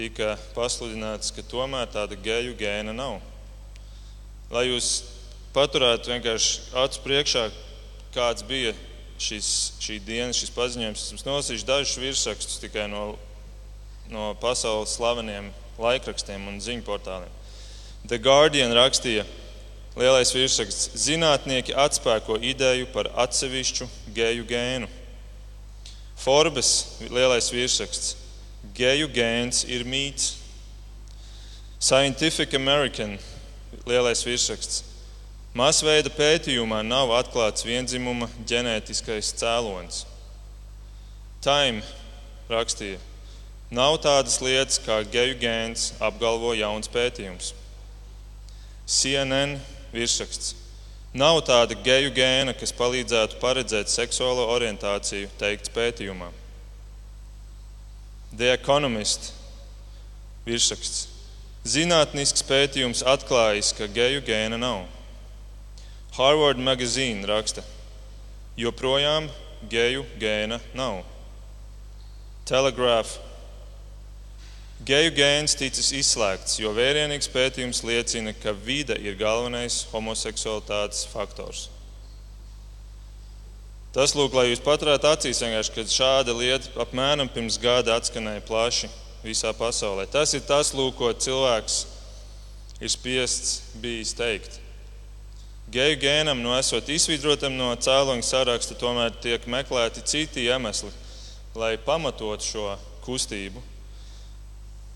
tika 0.00 0.34
pasludināts, 0.56 1.32
ka 1.36 1.44
tomēr 1.44 1.90
tāda 1.92 2.16
geju 2.16 2.54
gēna 2.56 2.94
nav. 2.96 3.18
Lai 4.50 4.64
jūs 4.70 5.02
paturētu 5.54 6.14
vienkārši 6.14 6.70
acu 6.80 7.02
priekšā, 7.04 7.48
kāds 8.14 8.46
bija 8.48 8.72
šis, 9.20 9.50
šī 9.82 9.98
diena, 10.06 10.32
šis 10.36 10.54
paziņojums, 10.56 11.02
es 11.02 11.12
jums 11.12 11.26
nolasīšu 11.26 11.68
dažus 11.68 12.00
virsrakstus 12.00 12.62
tikai 12.62 12.86
no, 12.88 13.04
no 14.08 14.30
pasaules 14.40 14.96
slaveniem 14.96 15.52
laikrakstiem 15.80 16.48
un 16.48 16.58
ziņu 16.64 16.86
portāliem. 16.86 17.36
The 18.08 18.16
Guardian 18.22 18.72
rakstīja, 18.72 19.26
Lielais 19.98 20.30
virsraksts- 20.30 20.92
Zinātnieki 21.04 21.74
atspēko 21.74 22.38
ideju 22.38 22.86
par 22.94 23.10
atsevišķu 23.24 23.88
geju 24.14 24.46
gēnu. 24.46 24.88
Forbes 26.16 27.00
lielais 27.10 27.50
virsraksts- 27.50 28.14
Geju 28.76 29.08
gēns 29.08 29.64
ir 29.64 29.86
mīts. 29.88 30.34
Scientific 31.80 32.52
American 32.54 33.18
lielais 33.88 34.20
virsraksts- 34.26 34.82
Masveida 35.60 36.10
pētījumā 36.12 36.82
nav 36.86 37.08
atklāts 37.16 37.64
vienzimuma 37.66 38.28
ģenētiskais 38.46 39.32
cēlonis. 39.40 40.04
Time 41.40 41.82
rakstīja, 42.50 42.98
nav 43.70 43.96
tādas 44.04 44.40
lietas 44.44 44.78
kā 44.78 45.00
geju 45.10 45.38
gēns, 45.40 45.92
apgalvo 45.98 46.52
jauns 46.54 46.88
pētījums. 46.88 47.54
CNN 48.86 49.58
virsraksts. 49.92 50.54
Nav 51.14 51.40
tāda 51.42 51.74
geju 51.74 52.12
gēna, 52.14 52.54
kas 52.54 52.70
palīdzētu 52.76 53.40
paredzēt 53.42 53.90
seksuālo 53.90 54.46
orientāciju, 54.54 55.30
teikts 55.38 55.72
pētījumā. 55.74 56.28
The 58.36 58.52
Economist 58.54 59.32
virsraksts. 60.46 61.08
Zinātnisks 61.66 62.44
pētījums 62.46 63.02
atklājis, 63.04 63.74
ka 63.76 63.88
geju 63.90 64.22
gēna 64.24 64.56
nav. 64.60 64.86
Harvard 66.16 66.58
Magazine 66.58 67.26
raksta, 67.28 67.64
joprojām 68.56 69.28
geju 69.68 70.06
gēna 70.20 70.60
nav. 70.74 71.02
Telegraph 72.48 73.18
Geju 74.80 75.10
gēns 75.12 75.52
ticis 75.60 75.90
izslēgts, 75.92 76.54
jo 76.56 76.70
vērienīgs 76.72 77.28
pētījums 77.28 77.82
liecina, 77.84 78.32
ka 78.32 78.54
vide 78.56 78.94
ir 78.96 79.18
galvenais 79.20 79.82
homoseksualitātes 79.90 81.02
faktors. 81.10 81.66
Tas, 83.90 84.12
lūk, 84.14 84.34
lai 84.38 84.52
jūs 84.52 84.60
paturētu 84.62 85.08
acīs, 85.10 85.40
ka 85.74 85.82
šāda 85.82 86.34
lieta 86.36 86.70
apmēram 86.78 87.26
pirms 87.32 87.56
gada 87.58 87.96
atskanēja 87.98 88.44
plaši 88.46 88.90
visā 89.24 89.50
pasaulē. 89.56 90.04
Tas 90.06 90.30
ir 90.38 90.44
tas, 90.46 90.70
lūk, 90.78 90.94
ko 91.00 91.10
cilvēks 91.10 91.80
ir 92.80 92.92
spiests 92.92 93.56
bijis 93.82 94.14
teikt. 94.14 94.60
Geju 95.70 95.98
gēnam, 96.02 96.38
no 96.42 96.54
esot 96.58 96.88
izsvītrotam 96.90 97.54
no 97.58 97.72
cēloņa 97.78 98.26
saraksta, 98.26 98.78
tomēr 98.78 99.12
tiek 99.22 99.44
meklēti 99.50 100.02
citi 100.06 100.46
iemesli, 100.46 100.90
lai 101.58 101.76
pamatotu 101.78 102.46
šo 102.46 102.64
kustību. 103.04 103.62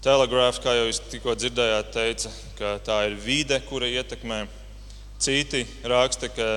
Telegrāfs, 0.07 0.59
kā 0.63 0.75
jau 0.77 0.87
jūs 0.89 1.03
tikko 1.11 1.35
dzirdējāt, 1.39 1.91
teica, 1.95 2.33
ka 2.59 2.73
tā 2.87 3.01
ir 3.09 3.19
vide, 3.19 3.59
kura 3.69 3.91
ietekmē. 3.91 4.45
Citi 5.23 5.63
raksta, 5.87 6.29
ka 6.31 6.49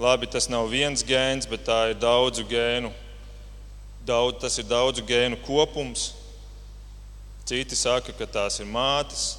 labi, 0.00 0.28
tas 0.30 0.48
nav 0.48 0.70
viens 0.70 1.04
gēns, 1.04 1.48
bet 1.48 1.66
tā 1.66 1.92
ir 1.92 1.98
daudzu 2.00 2.44
gēnu. 2.48 2.92
Daudz, 4.06 4.40
tas 4.42 4.58
ir 4.58 4.66
daudzu 4.66 5.04
gēnu 5.06 5.38
kopums. 5.46 6.12
Citi 7.46 7.76
saka, 7.76 8.14
ka 8.14 8.26
tās 8.26 8.60
ir 8.62 8.70
mātes. 8.70 9.36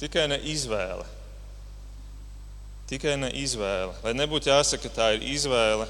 Tikai 0.00 0.26
ne 0.28 0.38
izvēle. 0.50 1.06
Tikai 2.90 3.16
ne 3.20 3.30
izvēle. 3.40 3.94
Lai 4.04 4.12
nebūtu 4.16 4.50
jāsaka, 4.50 4.88
ka 4.88 4.96
tā 4.98 5.10
ir 5.16 5.24
izvēle, 5.34 5.86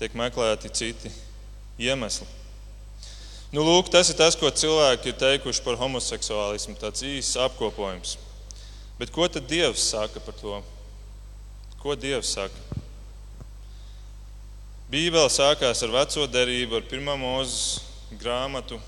tiek 0.00 0.16
meklēti 0.16 0.72
citi 0.72 1.12
iemesli. 1.78 2.28
Nu, 3.52 3.62
lūk, 3.62 3.90
tas 3.92 4.08
ir 4.10 4.16
tas, 4.18 4.36
ko 4.36 4.50
cilvēki 4.50 5.12
ir 5.12 5.20
teikuši 5.20 5.62
par 5.64 5.78
homoseksuālismu. 5.80 6.76
Tāds 6.80 7.04
īsts 7.06 7.38
apkopojums. 7.40 8.16
Bet 8.98 9.12
ko 9.12 9.28
tad 9.28 9.46
Dievs 9.48 9.84
saka 9.92 10.20
par 10.24 10.36
to? 10.40 10.58
Ko 11.82 11.94
Dievs 11.94 12.32
saka? 12.36 12.75
Bībele 14.86 15.26
sākās 15.26 15.80
ar 15.82 15.90
veco 15.90 16.28
derību, 16.30 16.78
ar 16.78 16.84
pirmā 16.86 17.16
mūzes 17.18 17.80
grāmatu, 18.20 18.78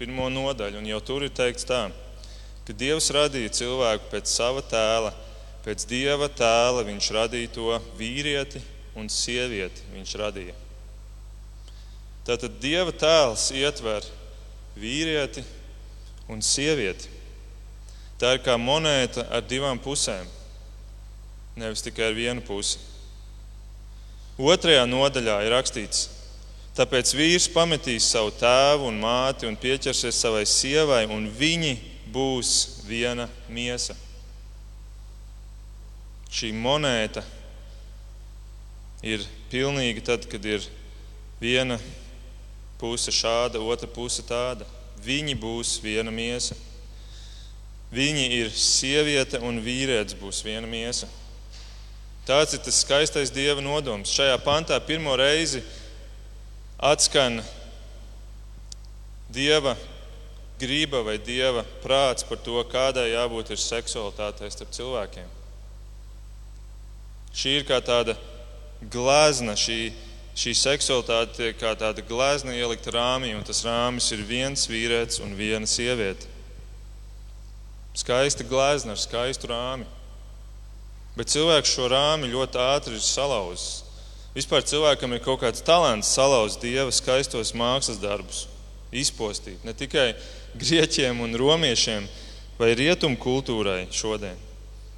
pirmo 0.00 0.26
nodaļu. 0.26 0.80
Un 0.80 0.88
jau 0.88 0.98
tur 0.98 1.22
ir 1.22 1.30
teikts 1.30 1.66
tā, 1.68 1.84
ka 2.66 2.74
Dievs 2.74 3.06
radīja 3.14 3.52
cilvēku 3.60 4.08
pēc 4.10 4.32
sava 4.32 4.64
tēla, 4.66 5.12
pēc 5.62 5.84
Dieva 5.86 6.26
tēla 6.26 6.82
viņš 6.88 7.10
radīja 7.14 7.52
to 7.54 7.76
vīrieti 8.00 8.62
un 8.98 9.06
sievieti. 9.06 9.86
Viņš 9.94 10.14
radīja. 10.18 10.56
Tātad 12.26 12.56
Dieva 12.58 12.90
tēls 12.90 13.52
ietver 13.54 14.02
vīrieti 14.74 15.44
un 16.34 16.42
sievieti. 16.42 17.12
Tā 18.18 18.32
ir 18.34 18.42
kā 18.42 18.58
monēta 18.58 19.28
ar 19.30 19.46
divām 19.46 19.78
pusēm, 19.78 20.26
nevis 21.62 21.86
tikai 21.86 22.10
ar 22.10 22.18
vienu 22.18 22.42
pusi. 22.42 22.82
Otrajā 24.34 24.82
nodaļā 24.90 25.36
ir 25.46 25.52
rakstīts, 25.54 26.08
tāpēc 26.74 27.12
vīrs 27.14 27.46
pametīs 27.54 28.08
savu 28.10 28.32
tēvu 28.34 28.88
un 28.90 28.98
māti 28.98 29.46
un 29.46 29.54
pieķersies 29.54 30.18
savai 30.18 30.42
sievai, 30.48 31.04
un 31.06 31.28
viņi 31.30 31.76
būs 32.10 32.82
viena 32.88 33.28
miesa. 33.48 33.94
Šī 36.34 36.50
monēta 36.50 37.22
ir 39.06 39.22
pilnīga 39.52 40.02
tad, 40.10 40.26
kad 40.26 40.42
ir 40.42 40.66
viena 41.38 41.78
puse 42.80 43.14
šāda, 43.14 43.62
otra 43.62 43.86
puse 43.86 44.24
tāda. 44.26 44.66
Viņi 45.04 45.36
būs 45.38 45.76
viena 45.84 46.10
miesa. 46.10 46.56
Viņi 47.94 48.24
ir 48.40 48.50
sieviete 48.50 49.38
un 49.46 49.60
vīrietis 49.62 50.16
būs 50.18 50.42
viena 50.42 50.66
miesa. 50.66 51.06
Tāds 52.24 52.56
ir 52.56 52.62
tas 52.64 52.80
skaistais 52.80 53.32
Dieva 53.32 53.60
nodoms. 53.60 54.12
Šajā 54.12 54.38
pantā 54.44 54.78
pirmo 54.80 55.12
reizi 55.20 55.60
atskan 56.80 57.42
Dieva 59.34 59.74
grība 60.60 61.02
vai 61.04 61.18
Dieva 61.18 61.64
prāts 61.82 62.24
par 62.24 62.40
to, 62.40 62.56
kādai 62.70 63.10
jābūt 63.12 63.52
ir 63.52 63.60
seksualitātei 63.60 64.48
starp 64.52 64.72
cilvēkiem. 64.72 65.28
Šī 67.34 67.58
ir 67.58 67.68
kā 67.68 67.80
tāda 67.84 68.14
glezna, 68.92 69.56
šī 69.58 69.92
šī 70.34 70.52
seksualitāte 70.58 71.36
tiek 71.36 71.58
kā 71.60 71.72
tāda 71.78 72.02
glezna 72.02 72.54
ielikt 72.56 72.88
rāmī, 72.90 73.32
un 73.36 73.44
tas 73.46 73.62
rāmis 73.66 74.10
ir 74.14 74.24
viens 74.26 74.66
vīrietis 74.66 75.20
un 75.22 75.36
viena 75.38 75.66
sieviete. 75.70 76.26
Skaista 77.94 78.46
glezna 78.46 78.96
ar 78.96 78.98
skaistu 78.98 79.50
rāmi. 79.52 79.86
Bet 81.14 81.30
cilvēks 81.30 81.70
šo 81.76 81.88
rāmi 81.92 82.32
ļoti 82.32 82.58
ātri 82.58 82.96
ir 82.98 83.04
salauzis. 83.04 83.82
Vispār 84.34 84.64
cilvēkam 84.66 85.12
ir 85.14 85.22
kaut 85.22 85.44
kāds 85.44 85.62
talants 85.62 86.10
salauzt 86.10 86.62
dieva 86.62 86.90
skaistos 86.90 87.52
mākslas 87.54 88.00
darbus, 88.02 88.48
izpostīt 88.90 89.62
ne 89.62 89.70
tikai 89.78 90.08
grieķiem 90.58 91.20
un 91.22 91.38
romiešiem 91.38 92.08
vai 92.58 92.72
rietumu 92.74 93.18
kultūrai 93.22 93.84
šodien. 93.94 94.34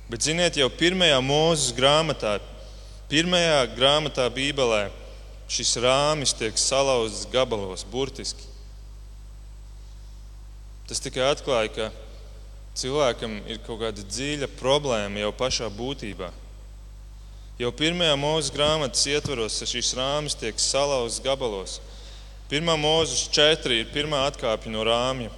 Bet 0.09 0.25
ziniet, 0.25 0.57
jau 0.57 0.71
pirmajā 0.73 1.19
mūzes 1.21 1.75
grāmatā, 1.77 2.39
pirmajā 3.11 3.61
grāmatā 3.75 4.29
Bībelē, 4.33 4.87
šis 5.53 5.77
rāmis 5.83 6.33
tiek 6.37 6.57
salauzts 6.57 7.27
gabalos, 7.33 7.85
burtiski. 7.91 8.49
Tas 10.87 11.03
tikai 11.03 11.27
atklāja, 11.29 11.73
ka 11.75 11.91
cilvēkam 12.77 13.39
ir 13.49 13.61
kaut 13.65 13.81
kāda 13.81 14.05
dziļa 14.05 14.51
problēma 14.59 15.23
jau 15.23 15.33
pašā 15.37 15.71
būtībā. 15.73 16.29
Jau 17.57 17.71
pirmajā 17.73 18.17
mūža 18.21 18.53
grāmatas 18.53 19.07
ietvaros 19.09 19.63
šis 19.65 19.95
rāmis 19.97 20.37
tiek 20.37 20.59
salauzts 20.61 21.23
gabalos. 21.25 21.79
Pirmā 22.51 22.75
mūža 22.77 23.31
četri 23.33 23.81
ir 23.81 23.89
pirmā 23.95 24.27
atkāpja 24.29 24.71
no 24.75 24.85
rāmja. 24.85 25.33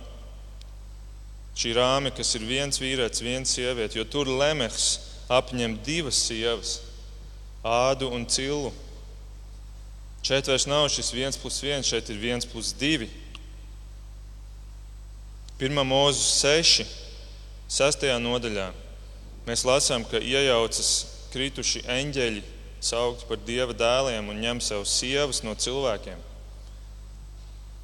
Šī 1.59 1.77
rāmja, 1.79 2.11
kas 2.15 2.35
ir 2.35 2.45
viens 2.47 2.79
vīrietis, 2.83 3.23
viena 3.23 3.47
sieviete, 3.47 3.99
jo 3.99 4.05
tur 4.07 4.29
lemehs 4.31 4.91
apņem 5.31 5.79
divas 5.87 6.19
sievas, 6.27 6.77
ādu 7.63 8.11
un 8.15 8.27
cilu. 8.31 8.75
Šeit 10.27 10.51
vairs 10.51 10.67
nav 10.69 10.89
šis 10.93 11.15
viens 11.15 11.39
plus 11.39 11.63
viens, 11.63 11.87
šeit 11.87 12.11
ir 12.11 12.19
viens 12.19 12.47
plus 12.47 12.75
divi. 12.75 13.09
Pirmā 15.59 15.87
mūzes 15.87 16.43
seši, 16.43 16.87
sestajā 17.69 18.17
nodaļā 18.23 18.71
mēs 19.49 19.65
lasām, 19.69 20.05
ka 20.09 20.21
iejaucas 20.21 20.93
krituši 21.33 21.85
eņģeļi 21.89 22.43
saukti 22.85 23.27
par 23.29 23.41
dieva 23.45 23.75
dēliem 23.77 24.29
un 24.31 24.41
ņem 24.43 24.61
sev 24.65 24.85
sievas 24.89 25.43
no 25.45 25.55
cilvēkiem. 25.59 26.19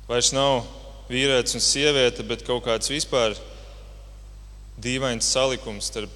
Vairs 0.08 0.32
nav 0.36 0.64
vīrietis 1.08 1.56
un 1.56 1.64
sieviete, 1.64 2.24
bet 2.26 2.44
kaut 2.46 2.64
kāds 2.66 2.92
vispār 2.92 3.36
dīvains 4.80 5.26
salikums 5.28 5.88
starp 5.90 6.12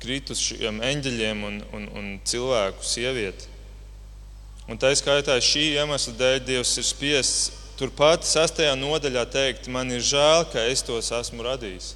kritušiem 0.00 0.80
eņģeļiem 0.82 1.46
un, 1.46 1.62
un, 1.76 1.88
un 1.98 2.12
cilvēku 2.26 2.86
sievieti. 2.86 3.48
Un 4.70 4.78
tā 4.80 4.92
skaitā 4.96 5.34
šī 5.42 5.72
iemesla 5.80 6.14
dēļ 6.18 6.36
Dievs 6.46 6.76
ir 6.78 6.86
spiests 6.86 7.56
turpat 7.78 8.26
sastajā 8.28 8.76
nodaļā 8.78 9.24
teikt, 9.32 9.70
man 9.72 9.90
ir 9.90 10.04
žēl, 10.04 10.44
ka 10.52 10.62
es 10.70 10.84
tos 10.86 11.10
esmu 11.16 11.44
radījis. 11.46 11.94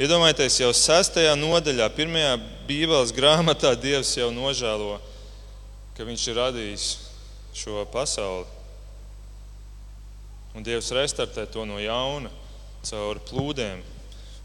Iedomājieties, 0.00 0.56
jau 0.62 0.70
sastajā 0.72 1.34
nodaļā, 1.36 1.90
pirmajā 1.92 2.36
Bībeles 2.64 3.12
grāmatā 3.12 3.74
Dievs 3.76 4.14
jau 4.16 4.30
nožēlo, 4.32 4.96
ka 5.96 6.06
Viņš 6.08 6.22
ir 6.30 6.38
radījis 6.40 6.86
šo 7.52 7.84
pasauli. 7.92 8.48
Un 10.56 10.64
Dievs 10.64 10.88
restartē 10.96 11.44
to 11.48 11.64
no 11.68 11.76
jauna 11.80 12.32
caur 12.88 13.20
plūdiem. 13.28 13.82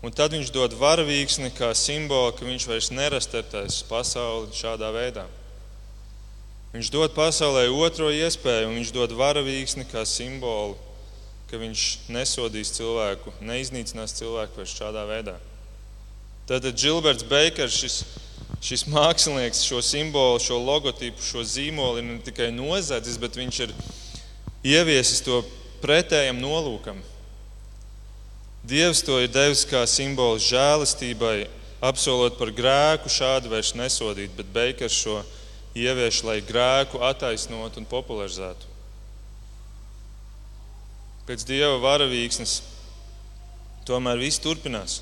Un 0.04 0.14
tad 0.14 0.36
viņš 0.36 0.52
dod 0.54 0.76
varavīksni 0.78 1.50
kā 1.56 1.72
simbolu, 1.76 2.36
ka 2.36 2.46
viņš 2.46 2.68
vairs 2.70 2.92
nerastartēs 2.94 3.82
pasauli 3.90 4.52
šādā 4.56 4.92
veidā. 4.94 5.26
Viņš 6.76 6.92
dod 6.94 7.16
pasaulē 7.16 7.66
otro 7.72 8.12
iespēju, 8.14 8.68
un 8.68 8.78
viņš 8.78 8.92
dod 8.94 9.16
varavīksni 9.18 9.88
kā 9.90 10.04
simbolu, 10.06 10.76
ka 11.48 11.60
viņš 11.62 11.84
nesodīs 12.12 12.74
cilvēku, 12.76 13.32
neiznīcinās 13.46 14.16
cilvēku 14.18 14.60
vairs 14.60 14.76
šādā 14.76 15.06
veidā. 15.08 15.38
Tad 16.48 16.68
Gilberts 16.80 17.26
Bakers, 17.28 17.76
šis, 17.76 17.96
šis 18.64 18.86
mākslinieks, 18.92 19.66
šo 19.68 19.82
simbolu, 19.84 20.40
šo 20.44 20.60
logotipu, 20.60 21.24
šo 21.24 21.44
zīmolu 21.44 22.02
ir 22.02 22.08
ne 22.08 22.20
tikai 22.24 22.50
nozadzis, 22.56 23.20
bet 23.20 23.40
viņš 23.40 23.60
ir 23.66 23.76
ieviesis 24.64 25.24
to 25.26 25.42
pretējam 25.84 26.40
nolūkam. 26.44 27.00
Dievs 28.68 29.04
to 29.08 29.20
ir 29.24 29.32
devis 29.32 29.64
kā 29.68 29.86
simbolu 29.88 30.40
žēlastībai, 30.44 31.48
apsolot 31.84 32.40
par 32.40 32.52
grēku 32.52 33.12
šādu 33.12 33.52
vairs 33.54 33.76
nesodīt, 33.78 34.34
bet 34.36 34.50
Beikers 34.52 34.96
šo 35.04 35.22
ievieš, 35.78 36.24
lai 36.28 36.42
grēku 36.44 37.00
attaisnotu 37.06 37.80
un 37.80 37.88
popularizētu. 37.88 38.77
Pēc 41.28 41.44
Dieva 41.44 41.76
varavīksnes 41.84 42.62
tomēr 43.88 44.22
viss 44.22 44.40
turpinās. 44.40 45.02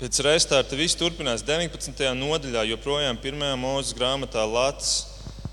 Pēc 0.00 0.18
restarta 0.26 0.74
viss 0.74 0.98
turpinās 0.98 1.44
19. 1.46 2.02
nodaļā, 2.18 2.64
joprojām 2.72 3.20
pirmajā 3.22 3.54
mūža 3.62 3.94
grāmatā 3.94 4.42
Latvijas. 4.42 5.06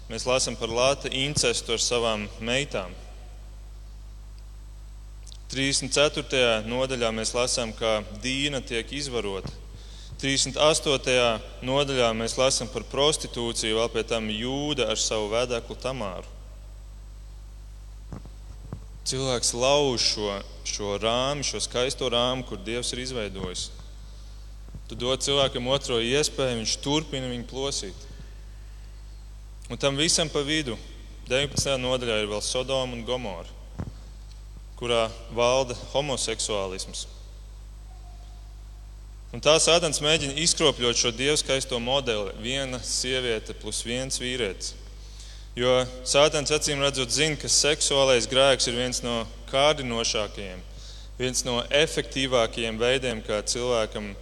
Mēs 0.09 0.25
lasām 0.25 0.57
par 0.57 0.73
Latviju 0.73 1.29
incestu 1.29 1.77
ar 1.77 1.85
savām 1.85 2.25
meitām. 2.41 2.97
34. 5.53 6.65
nodaļā 6.65 7.13
mēs 7.13 7.35
lasām, 7.37 7.69
ka 7.77 7.99
Dīna 8.25 8.65
tiek 8.65 8.89
izvarota. 8.97 9.53
38. 10.23 10.57
nodaļā 11.61 12.09
mēs 12.17 12.39
lasām 12.41 12.73
par 12.73 12.89
prostitūciju, 12.89 13.77
vēl 13.77 13.93
pie 13.93 14.09
tam 14.09 14.33
jūda 14.33 14.89
ar 14.89 14.97
savu 14.97 15.29
vedeklu 15.37 15.77
Tamāru. 15.77 16.32
Cilvēks 19.03 19.53
lauž 19.57 20.03
šo, 20.13 20.35
šo 20.67 20.97
rāmi, 21.01 21.43
šo 21.43 21.59
skaisto 21.63 22.07
rāmu, 22.11 22.45
kur 22.47 22.61
Dievs 22.63 22.93
ir 22.93 23.03
izveidojis. 23.03 23.69
Tu 24.87 24.95
dod 24.99 25.23
cilvēkam 25.23 25.67
otro 25.71 25.99
iespēju, 25.99 26.61
viņš 26.61 26.77
turpina 26.83 27.31
viņu 27.31 27.49
plosīt. 27.49 28.07
Un 29.71 29.79
tam 29.79 29.99
visam 29.99 30.31
pa 30.31 30.43
vidu 30.45 30.77
19. 31.27 31.75
nodaļā 31.79 32.21
ir 32.23 32.31
vēl 32.31 32.41
Sodoma 32.43 32.95
un 32.95 33.03
Gomora 33.07 33.63
kurā 34.83 35.07
valda 35.31 35.77
homoseksuālisms. 35.93 37.05
Un 39.33 39.41
tā 39.41 39.55
Sātans 39.61 40.01
mēģina 40.03 40.35
izkropļot 40.43 40.99
šo 40.99 41.11
dievskaisto 41.15 41.79
modeli- 41.79 42.33
viena 42.47 42.81
sieviete 42.83 43.55
plus 43.55 43.81
viens 43.87 44.19
vīrietis. 44.19 44.73
Jo 45.53 45.83
Sātans 46.01 46.49
acīm 46.49 46.81
redzot, 46.81 47.11
zina, 47.13 47.37
ka 47.37 47.51
seksuālais 47.51 48.25
grēks 48.29 48.65
ir 48.71 48.79
viens 48.79 49.03
no 49.05 49.19
kārdinošākajiem, 49.51 50.63
viens 51.19 51.45
no 51.45 51.59
efektīvākajiem 51.69 52.81
veidiem, 52.81 53.21
kā 53.21 53.37
cilvēkam 53.45 54.15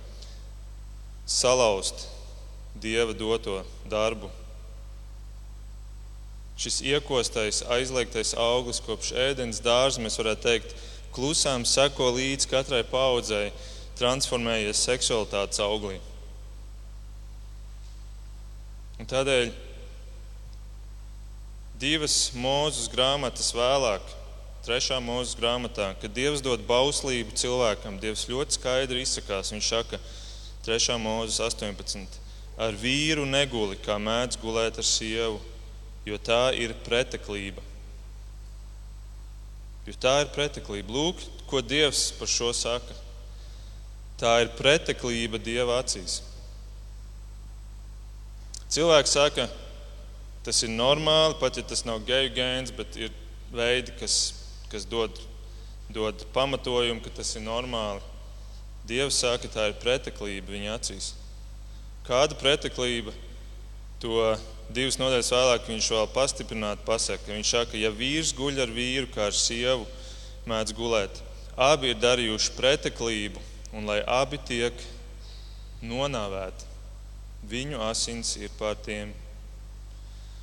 salauzt 1.24 2.10
dieva 2.84 3.16
doto 3.16 3.62
darbu 3.88 4.28
šis 6.62 6.82
iekostais, 6.86 7.64
aizliegtais 7.74 8.36
auglis 8.38 8.82
kopš 8.86 9.16
ēdienas 9.18 9.62
dārza, 9.66 10.02
mēs 10.04 10.20
varētu 10.20 10.46
teikt, 10.46 10.76
klusām 11.16 11.66
seko 11.66 12.12
līdz 12.14 12.46
katrai 12.52 12.84
paudzei, 12.88 13.50
transformējies 13.98 14.84
seksualitātes 14.86 15.62
auglī. 15.64 15.98
Un 19.02 19.10
tādēļ 19.10 19.50
divas 21.82 22.30
mūzes 22.38 22.86
grāmatas 22.94 23.50
vēlāk, 23.58 24.06
trešā 24.66 25.00
mūzes 25.02 25.34
grāmatā, 25.40 25.92
kad 25.98 26.14
Dievs 26.14 26.44
dod 26.46 26.62
bauslību 26.68 27.34
cilvēkam, 27.38 27.98
Dievs 28.02 28.28
ļoti 28.30 28.60
skaidri 28.60 29.02
izsakās. 29.02 29.50
Viņš 29.54 29.70
saka, 29.74 30.00
3. 30.68 30.98
mūzes 31.02 31.42
18. 31.42 32.20
Ar 32.62 32.78
vīru 32.78 33.26
neguli, 33.26 33.80
kā 33.82 33.98
mēdz 33.98 34.38
gulēt 34.42 34.78
ar 34.78 34.86
sievu, 34.86 35.40
jo 36.06 36.20
tā 36.22 36.52
ir 36.58 36.76
preteklība. 36.86 37.64
Jo 39.90 39.96
tā 39.98 40.20
ir 40.22 40.30
preteklība. 40.36 40.94
Lūk, 40.94 41.24
ko 41.50 41.64
Dievs 41.66 42.12
par 42.20 42.30
šo 42.30 42.52
saka. 42.54 42.94
Tā 44.22 44.36
ir 44.44 44.54
preteklība 44.54 45.42
Dieva 45.42 45.80
acīs. 45.82 46.20
Cilvēks 48.72 49.18
saka, 49.18 49.48
tas 50.46 50.62
ir 50.66 50.72
normāli, 50.74 51.38
pat 51.40 51.58
ja 51.60 51.64
tas 51.68 51.84
nav 51.86 52.02
geju 52.08 52.32
gēns, 52.36 52.74
bet 52.76 52.98
ir 52.98 53.12
veidi, 53.54 53.94
kas, 54.00 54.34
kas 54.72 54.88
dod, 54.90 55.20
dod 55.94 56.26
pamatojumu, 56.34 57.04
ka 57.04 57.14
tas 57.22 57.36
ir 57.36 57.46
normāli. 57.46 58.02
Dievs 58.88 59.20
saka, 59.22 59.50
tā 59.52 59.70
ir 59.70 59.78
preteklība 59.82 60.56
viņa 60.56 60.78
acīs. 60.80 61.12
Kāda 62.08 62.36
preteklība 62.40 63.14
to 64.02 64.18
divas 64.74 64.98
nodaļas 64.98 65.30
vēlāk 65.36 65.68
viņš 65.70 65.90
vēl 65.94 66.08
pastiprināti 66.16 66.86
pasaka. 66.88 67.30
Viņš 67.30 67.52
saka, 67.54 67.78
ja 67.78 67.92
vīrs 67.94 68.34
guļ 68.36 68.64
ar 68.64 68.74
vīru, 68.74 69.10
kā 69.14 69.28
ar 69.30 69.38
sievu 69.38 69.86
mēdz 70.50 70.74
gulēt, 70.74 71.22
abi 71.54 71.92
ir 71.92 72.00
darījuši 72.02 72.56
preteklību, 72.58 73.42
un 73.78 73.86
lai 73.86 74.00
abi 74.08 74.40
tiek 74.48 74.86
nonāvēti, 75.86 76.66
viņu 77.52 77.82
asins 77.86 78.36
ir 78.42 78.50
pār 78.58 78.80
tiem. 78.82 79.14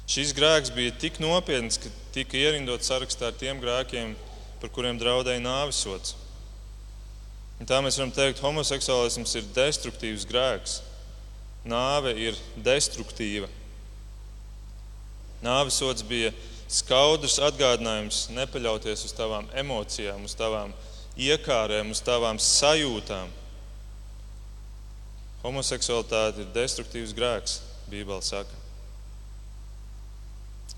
Šis 0.09 0.31
grēks 0.33 0.71
bija 0.73 0.95
tik 0.97 1.19
nopietns, 1.21 1.77
ka 1.77 1.91
tika 2.15 2.39
ierindot 2.41 2.85
sarakstā 2.87 3.29
ar 3.29 3.35
tiem 3.37 3.59
grēkiem, 3.61 4.15
par 4.63 4.71
kuriem 4.73 4.97
draudēja 4.97 5.43
nāvisots. 5.45 6.15
Un 7.61 7.69
tā 7.69 7.83
mēs 7.85 7.99
varam 7.99 8.15
teikt, 8.17 8.39
ka 8.39 8.47
homoseksuālisms 8.47 9.35
ir 9.37 9.51
destruktīvs 9.53 10.25
grēks. 10.31 10.79
Nāve 11.69 12.15
ir 12.17 12.39
destruktīva. 12.65 13.51
Nāvisots 15.45 16.07
bija 16.09 16.31
skaudrs 16.73 17.37
atgādinājums 17.45 18.29
nepaļauties 18.33 19.05
uz 19.11 19.13
tavām 19.17 19.51
emocijām, 19.61 20.25
uz 20.25 20.37
tavām 20.39 20.73
iekārēm, 21.21 21.93
uz 21.93 22.01
tavām 22.07 22.41
sajūtām. 22.41 23.35
Homoseksualitāte 25.45 26.47
ir 26.47 26.57
destruktīvs 26.57 27.13
grēks, 27.19 27.61
Bībele 27.93 28.25
saka. 28.25 28.68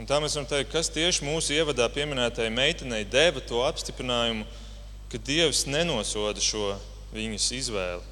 Un 0.00 0.08
tā 0.08 0.16
mēs 0.16 0.32
varam 0.32 0.48
teikt, 0.48 0.70
kas 0.72 0.88
tieši 0.88 1.26
mūsu 1.28 1.52
ievadā 1.52 1.84
pieminētajai 1.92 2.52
meitenei 2.54 3.02
deva 3.04 3.42
to 3.44 3.60
apstiprinājumu, 3.66 4.46
ka 5.12 5.20
Dievs 5.20 5.66
nenosoda 5.68 6.40
šo 6.40 6.70
viņas 7.12 7.50
izvēli. 7.58 8.06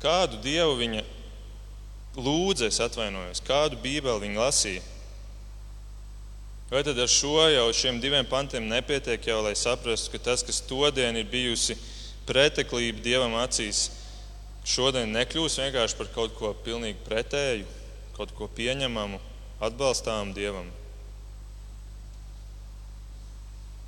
Kādu 0.00 0.40
dievu 0.40 0.78
viņa 0.78 1.02
lūdza, 2.16 2.70
es 2.70 2.80
atvainojos, 2.80 3.44
kādu 3.44 3.76
bībeli 3.82 4.24
viņa 4.24 4.40
lasīja? 4.40 4.86
Vai 6.72 6.80
tad 6.86 6.96
ar 6.96 7.12
šo 7.12 7.44
jau 7.52 7.68
šiem 7.76 8.00
diviem 8.00 8.24
pantiem 8.28 8.64
nepietiek 8.72 9.28
jau, 9.28 9.42
lai 9.44 9.52
saprastu, 9.56 10.14
ka 10.14 10.24
tas, 10.30 10.44
kas 10.44 10.64
todien 10.64 11.16
ir 11.16 11.28
bijusi 11.28 11.76
preteklība 12.28 13.04
Dievam 13.04 13.36
acīs, 13.40 13.90
šodien 14.64 15.12
nekļūs 15.12 15.60
vienkārši 15.60 16.00
par 16.00 16.14
kaut 16.16 16.36
ko 16.40 16.56
pilnīgi 16.64 17.04
pretēju, 17.04 17.68
kaut 18.16 18.32
ko 18.36 18.48
pieņemamu, 18.56 19.20
atbalstāmu 19.60 20.34
Dievam? 20.36 20.68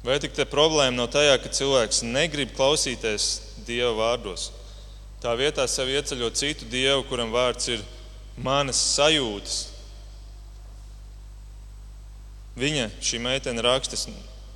Vai 0.04 0.16
tik 0.22 0.32
te 0.36 0.46
problēma 0.48 0.96
nav 0.96 1.10
tajā, 1.12 1.36
ka 1.42 1.52
cilvēks 1.52 2.04
negrib 2.08 2.54
klausīties 2.56 3.32
Dieva 3.66 3.92
vārdos? 3.98 4.48
Tā 5.20 5.34
vietā 5.36 5.66
sev 5.68 5.92
ieceļot 5.92 6.38
citu 6.40 6.70
Dievu, 6.72 7.04
kuram 7.10 7.34
vārds 7.34 7.68
ir 7.74 7.84
manas 8.40 8.80
sajūtas, 8.96 9.58
Viņa, 12.60 12.90
šī 13.00 13.20
meitene, 13.22 13.62
raksta, 13.64 13.96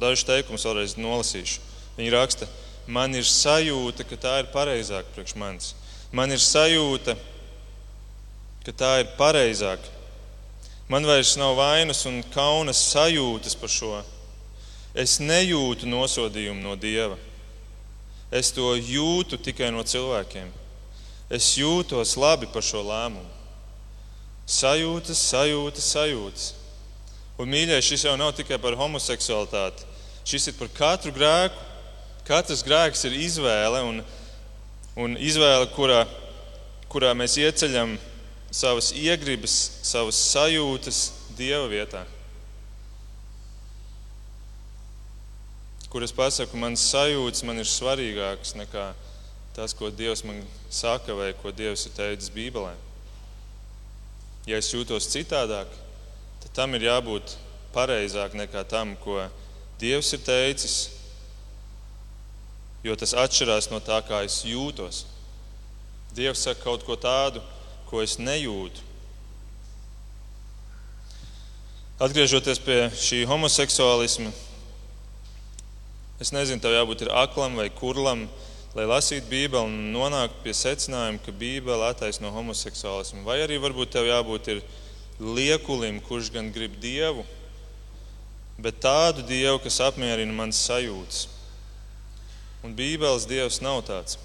dažus 0.00 0.26
teikumus 0.28 0.66
vēlreiz 0.66 0.96
nolasīšu. 0.98 1.60
Viņa 1.96 2.10
raksta, 2.12 2.48
man 2.90 3.14
ir 3.14 3.24
sajūta, 3.24 4.04
ka 4.08 4.18
tā 4.20 4.34
ir 4.42 4.50
pareizāk 4.52 5.08
priekš 5.14 5.36
manis. 5.40 5.70
Man 6.12 6.34
ir 6.34 6.42
sajūta, 6.42 7.14
ka 8.66 8.74
tā 8.76 8.90
ir 9.04 9.12
pareizāk. 9.18 9.80
Man 10.88 11.06
vairs 11.08 11.36
nav 11.40 11.56
vainas 11.56 12.04
un 12.06 12.20
kaunas 12.34 12.80
sajūtas 12.90 13.56
par 13.56 13.72
šo. 13.72 14.02
Es 14.94 15.16
nejūtu 15.18 15.88
nosodījumu 15.88 16.60
no 16.62 16.74
Dieva. 16.76 17.16
Es 18.30 18.52
to 18.52 18.74
jūtu 18.76 19.38
tikai 19.40 19.70
no 19.72 19.82
cilvēkiem. 19.86 20.50
Es 21.32 21.54
jūtos 21.56 22.14
labi 22.20 22.46
par 22.52 22.62
šo 22.62 22.82
lēmumu. 22.84 23.30
Sajūtas, 24.44 25.22
sajūtas, 25.32 25.88
sajūtas. 25.94 26.48
Un, 27.40 27.48
mīļais, 27.50 27.86
šis 27.86 28.04
jau 28.04 28.14
nav 28.20 28.34
tikai 28.36 28.58
par 28.60 28.76
homoseksualitāti. 28.78 29.86
Šis 30.28 30.50
ir 30.50 30.58
par 30.58 30.68
katru 30.76 31.14
grēku. 31.16 31.70
Katrs 32.28 32.62
grēks 32.64 33.06
ir 33.08 33.16
izvēle, 33.24 33.80
un, 33.84 34.02
un 35.00 35.16
izvēle, 35.20 35.66
kurā, 35.74 36.04
kurā 36.92 37.10
mēs 37.16 37.34
ieceļam 37.40 37.96
savas 38.54 38.92
iegribas, 38.94 39.54
savas 39.82 40.18
sajūtas 40.30 41.00
Dieva 41.34 41.66
vietā. 41.66 42.04
Kur 45.90 46.04
es 46.06 46.14
pasaku, 46.14 46.58
manas 46.58 46.84
sajūtas 46.90 47.42
man 47.46 47.58
ir 47.58 47.66
svarīgākas 47.70 48.54
nekā 48.58 48.92
tas, 49.54 49.74
ko 49.74 49.90
Dievs 49.90 50.24
man 50.26 50.40
saka 50.70 51.14
vai 51.14 51.32
ko 51.38 51.50
Dievs 51.54 51.86
ir 51.86 51.94
teicis 51.94 52.30
Bībelē. 52.34 52.74
Ja 54.46 54.58
es 54.58 54.70
jūtos 54.74 55.06
citādāk, 55.10 55.70
tad 56.42 56.50
tam 56.54 56.74
ir 56.78 56.86
jābūt 56.86 57.36
pareizāk 57.74 58.34
nekā 58.38 58.62
tam, 58.70 58.94
ko 59.02 59.22
Dievs 59.82 60.12
ir 60.14 60.22
teicis, 60.26 60.76
jo 62.86 62.94
tas 62.98 63.14
atšķirās 63.18 63.70
no 63.72 63.82
tā, 63.82 63.98
kā 64.06 64.22
es 64.26 64.42
jūtos. 64.46 65.04
Dievs 66.14 66.46
saka 66.46 66.62
kaut 66.62 66.86
ko 66.86 66.98
tādu, 66.98 67.42
ko 67.90 68.02
es 68.04 68.16
nejūtu. 68.18 68.82
Atgriežoties 72.04 72.58
pie 72.58 72.78
šī 72.98 73.20
homoseksuālisma, 73.30 74.32
es 76.18 76.32
nezinu, 76.34 76.58
tev 76.62 76.74
jābūt 76.74 77.04
aklam 77.06 77.54
vai 77.60 77.68
kurlam, 77.70 78.24
lai 78.74 78.88
lasītu 78.90 79.30
Bībeli 79.30 79.62
un 79.62 79.92
nonāktu 79.94 80.42
pie 80.42 80.56
secinājuma, 80.58 81.22
ka 81.22 81.34
Bībele 81.38 81.86
attaisno 81.86 82.32
homoseksuālismu. 82.34 83.22
Vai 83.22 83.38
arī 83.44 83.60
varbūt 83.62 83.94
tev 83.94 84.08
jābūt 84.10 84.50
liekulim, 85.22 86.00
kurš 86.02 86.32
gan 86.34 86.50
grib 86.50 86.74
dievu, 86.82 87.22
bet 88.58 88.82
tādu 88.82 89.22
dievu, 89.26 89.60
kas 89.62 89.78
apmierina 89.86 90.34
manas 90.34 90.64
sajūtas. 90.66 91.28
Un 92.64 92.74
Bībeles 92.74 93.28
dievs 93.28 93.60
nav 93.62 93.82
tāds. 93.86 94.18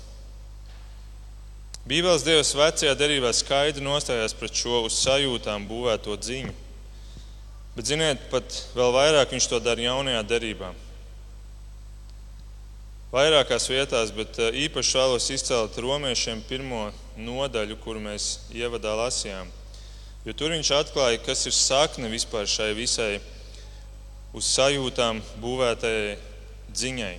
Bībeles 1.87 2.25
dievs 2.27 2.51
vecajā 2.57 2.91
derībā 2.99 3.31
skaidri 3.33 3.83
nostājās 3.85 4.35
pret 4.35 4.57
šo 4.57 4.83
uz 4.87 4.97
sajūtām 4.99 5.63
būvēto 5.69 6.17
dziņu. 6.19 6.51
Bet, 7.77 7.87
ziniet, 7.87 8.25
pat 8.31 8.43
vēl 8.75 8.91
vairāk 8.91 9.31
viņš 9.31 9.47
to 9.47 9.59
dara 9.63 9.85
jaunajā 9.85 10.23
derībā. 10.27 10.73
Vairākās 13.13 13.69
vietās, 13.71 14.11
bet 14.13 14.35
eh, 14.37 14.57
īpaši 14.67 14.97
vēlos 14.99 15.29
izcelt 15.33 15.77
romiešiem 15.81 16.43
pirmo 16.45 16.89
nodaļu, 17.17 17.79
kuru 17.81 18.03
mēs 18.03 18.49
ievadā 18.53 18.91
lasījām. 18.99 19.47
Jo 20.27 20.35
tur 20.37 20.51
viņš 20.53 20.73
atklāja, 20.75 21.21
kas 21.23 21.45
ir 21.47 21.55
sakne 21.55 22.11
vispār 22.11 22.45
šai 22.45 22.73
visai 22.77 23.15
uz 24.35 24.51
sajūtām 24.51 25.23
būvētajai 25.41 26.17
dziņai. 26.69 27.15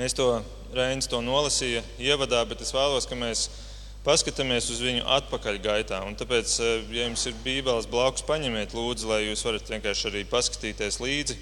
Mēs 0.00 0.16
to 0.16 0.30
Reinis 0.76 1.08
to 1.08 1.22
nolasīja 1.24 1.80
ievadā, 1.96 2.42
bet 2.44 2.60
es 2.60 2.72
vēlos, 2.74 3.06
ka 3.08 3.16
mēs 3.16 3.46
paskatāmies 4.04 4.68
uz 4.74 4.82
viņu 4.84 5.06
atpakaļ 5.16 5.60
gaitā. 5.64 6.02
Un 6.04 6.16
tāpēc, 6.18 6.52
eh, 6.60 6.82
ja 6.92 7.06
jums 7.06 7.24
ir 7.26 7.38
bībeles 7.44 7.88
blakus, 7.88 8.24
paņemiet 8.26 8.74
lūdzu, 8.76 9.08
lai 9.08 9.22
jūs 9.24 9.44
varat 9.46 9.70
vienkārši 9.72 10.10
arī 10.10 10.24
paskatīties 10.28 11.00
līdzi. 11.00 11.38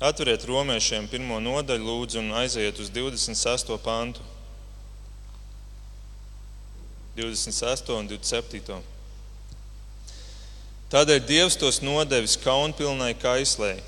Atveriet 0.00 0.44
romiešiem 0.44 1.06
pirmo 1.08 1.38
nodaļu, 1.40 1.86
lūdzu, 1.86 2.18
un 2.18 2.34
aiziet 2.42 2.80
uz 2.82 2.90
26. 2.90 3.78
pantu. 3.78 4.20
26. 7.16 7.94
un 7.94 8.08
27. 8.08 8.82
Tādēļ 10.90 11.20
Dievs 11.26 11.56
tos 11.56 11.80
nodevis 11.80 12.36
kaunpilnai 12.36 13.14
kaislēji 13.14 13.82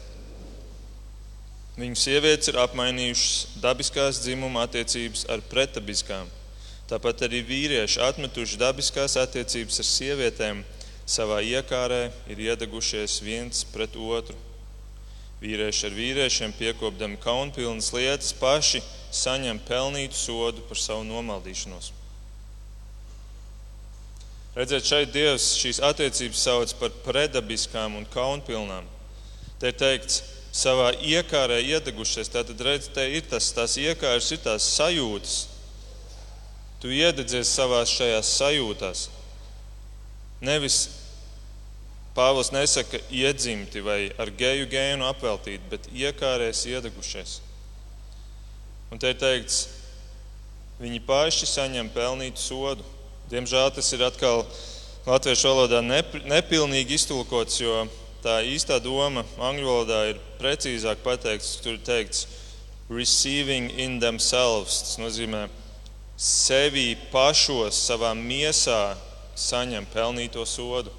Viņu 1.78 1.94
sievietes 1.94 2.50
ir 2.50 2.56
apmainījušas 2.58 3.60
dabiskās 3.62 4.18
dzimuma 4.24 4.64
attiecības 4.66 5.28
ar 5.30 5.44
pretabiskām. 5.46 6.26
Tāpat 6.90 7.22
arī 7.28 7.44
vīrieši 7.46 8.00
atmetuši 8.02 8.58
dabiskās 8.58 9.14
attiecības 9.20 9.78
ar 9.78 9.86
sievietēm, 9.86 10.62
savā 11.06 11.38
iekārē 11.46 12.08
ir 12.32 12.40
iedegušies 12.48 13.20
viens 13.22 13.62
pret 13.70 13.94
otru. 13.94 14.34
Vīrieši 15.38 15.84
ar 15.86 15.94
vīriešiem 15.94 16.54
piekopdami 16.58 17.20
kaunpilnas 17.22 17.92
lietas 17.94 18.32
paši 18.34 18.82
saņem 19.14 19.60
pelnītu 19.68 20.18
sodu 20.18 20.64
par 20.66 20.80
savu 20.82 21.04
nomaldīšanos. 21.06 21.92
Redziet, 24.58 24.88
šeit 24.88 25.14
Dievs 25.14 25.52
šīs 25.60 25.78
attiecības 25.86 26.42
sauc 26.42 26.74
par 26.80 26.90
predabiskām 27.04 27.94
un 28.00 28.08
kaunpilnām. 28.10 28.88
Te 29.62 29.70
ir 29.70 29.78
teikts, 29.78 30.24
savā 30.54 30.92
iekārē 30.96 31.60
iedegušies. 31.62 32.30
Tātad, 32.32 32.60
redziet, 32.64 32.92
te 32.96 33.06
ir 33.18 33.26
tas, 33.30 33.50
tās 33.54 33.76
iekāras, 33.80 34.30
ir 34.32 34.42
tās 34.44 34.66
sajūtas. 34.76 35.38
Tu 36.82 36.92
iededzies 36.94 37.50
savā 37.50 37.82
šajās 37.88 38.36
sajūtās. 38.38 39.08
Nevis 40.44 40.86
Pāvils 42.18 42.48
nesaka 42.50 42.98
iedzimti 43.14 43.78
vai 43.78 44.08
ar 44.18 44.32
geju 44.34 44.66
gēnu 44.72 45.06
apveltīti, 45.06 45.68
bet 45.70 45.84
iekārēs 45.94 46.64
iedegušies. 46.66 47.36
Un 48.90 48.98
te 48.98 49.12
ir 49.12 49.20
teikts, 49.20 49.58
viņi 50.80 50.98
paši 51.06 51.46
saņem 51.46 51.92
pelnītu 51.94 52.42
sodu. 52.42 52.86
Diemžēl 53.30 53.70
tas 53.76 53.92
ir 53.94 54.02
atkal 54.02 54.42
latviešu 55.06 55.50
valodā 55.52 55.82
nepilnīgi 55.84 56.98
iztulkots, 56.98 57.60
jo 57.62 57.84
tā 58.28 58.42
īstā 58.44 58.76
doma 58.84 59.24
angļu 59.40 59.64
valodā 59.64 60.00
ir 60.10 60.18
precīzāk 60.40 61.00
pateikts. 61.04 61.56
Tur 61.64 61.78
ir 61.78 61.84
teikts, 61.86 62.26
receiving 62.92 63.70
in 63.80 63.98
themselves. 64.02 64.82
Tas 64.84 64.98
nozīmē, 65.00 65.46
sevi 66.18 66.92
pašos, 67.12 67.78
savā 67.88 68.12
miesā 68.18 68.98
saņem 69.38 69.88
pelnīto 69.94 70.44
sodu. 70.48 70.92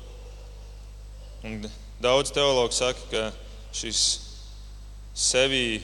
Un 1.46 1.62
daudz 2.02 2.34
teologu 2.36 2.74
saka, 2.76 3.06
ka 3.12 3.24
šis 3.76 4.04
sevi 5.14 5.82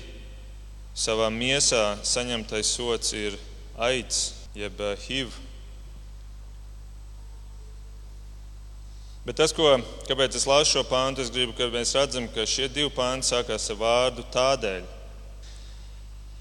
savā 0.95 1.29
miesā 1.29 1.97
saņemtais 2.07 2.73
sots 2.77 3.13
ir 3.13 3.37
aids, 3.77 4.31
jeb 4.55 4.79
HIV. 5.05 5.44
Bet 9.25 9.39
tas, 9.39 9.49
ko, 9.57 9.71
kāpēc 10.05 10.35
es 10.37 10.43
lasu 10.45 10.75
šo 10.75 10.83
pāntu, 10.85 11.23
es 11.23 11.31
gribu, 11.33 11.55
ka 11.57 11.65
mēs 11.73 11.95
redzam, 11.97 12.27
ka 12.29 12.43
šie 12.45 12.67
divi 12.69 12.91
pānti 12.93 13.31
sākās 13.31 13.71
ar 13.73 13.79
vārdu 13.79 14.25
tādēļ. 14.33 14.83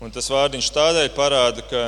Un 0.04 0.12
tas 0.12 0.28
vārdiņš 0.28 0.68
tādēļ 0.74 1.08
parāda, 1.16 1.64
ka 1.70 1.84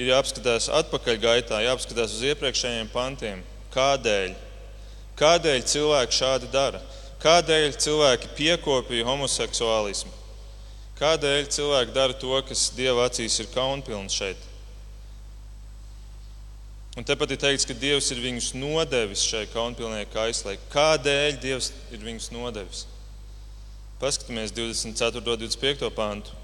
ir 0.00 0.08
jāapskatās 0.08 0.70
atpakaļ 0.72 1.18
gaitā, 1.20 1.58
jāapskatās 1.66 2.14
uz 2.16 2.24
iepriekšējiem 2.30 2.88
pantiem. 2.94 3.42
Kādēļ? 3.74 4.32
Kādēļ 5.20 5.60
cilvēki 5.68 6.16
šādi 6.16 6.48
dara? 6.54 6.80
Kādēļ 7.20 7.76
cilvēki 7.84 8.32
piekopīja 8.38 9.04
homoseksuālismu? 9.10 10.14
Kādēļ 10.96 11.52
cilvēki 11.52 11.92
dara 11.92 12.16
to, 12.16 12.32
kas 12.48 12.70
Dieva 12.72 13.04
acīs 13.10 13.36
ir 13.44 13.52
kaunpilns 13.52 14.16
šeit? 14.16 14.51
Un 16.92 17.06
tepat 17.08 17.30
ir 17.32 17.40
teikts, 17.40 17.64
ka 17.64 17.72
Dievs 17.72 18.10
ir 18.12 18.18
viņus 18.20 18.50
nodevis 18.52 19.22
šai 19.24 19.46
kaunpilnē 19.54 20.02
kaislē. 20.12 20.58
Kādēļ 20.74 21.38
Dievs 21.40 21.70
ir 21.88 22.02
viņus 22.04 22.28
nodevis? 22.34 22.82
Paskatāmies 24.02 24.52
24. 24.52 25.22
un 25.22 25.24
25. 25.24 25.88
pāntu. 25.96 26.36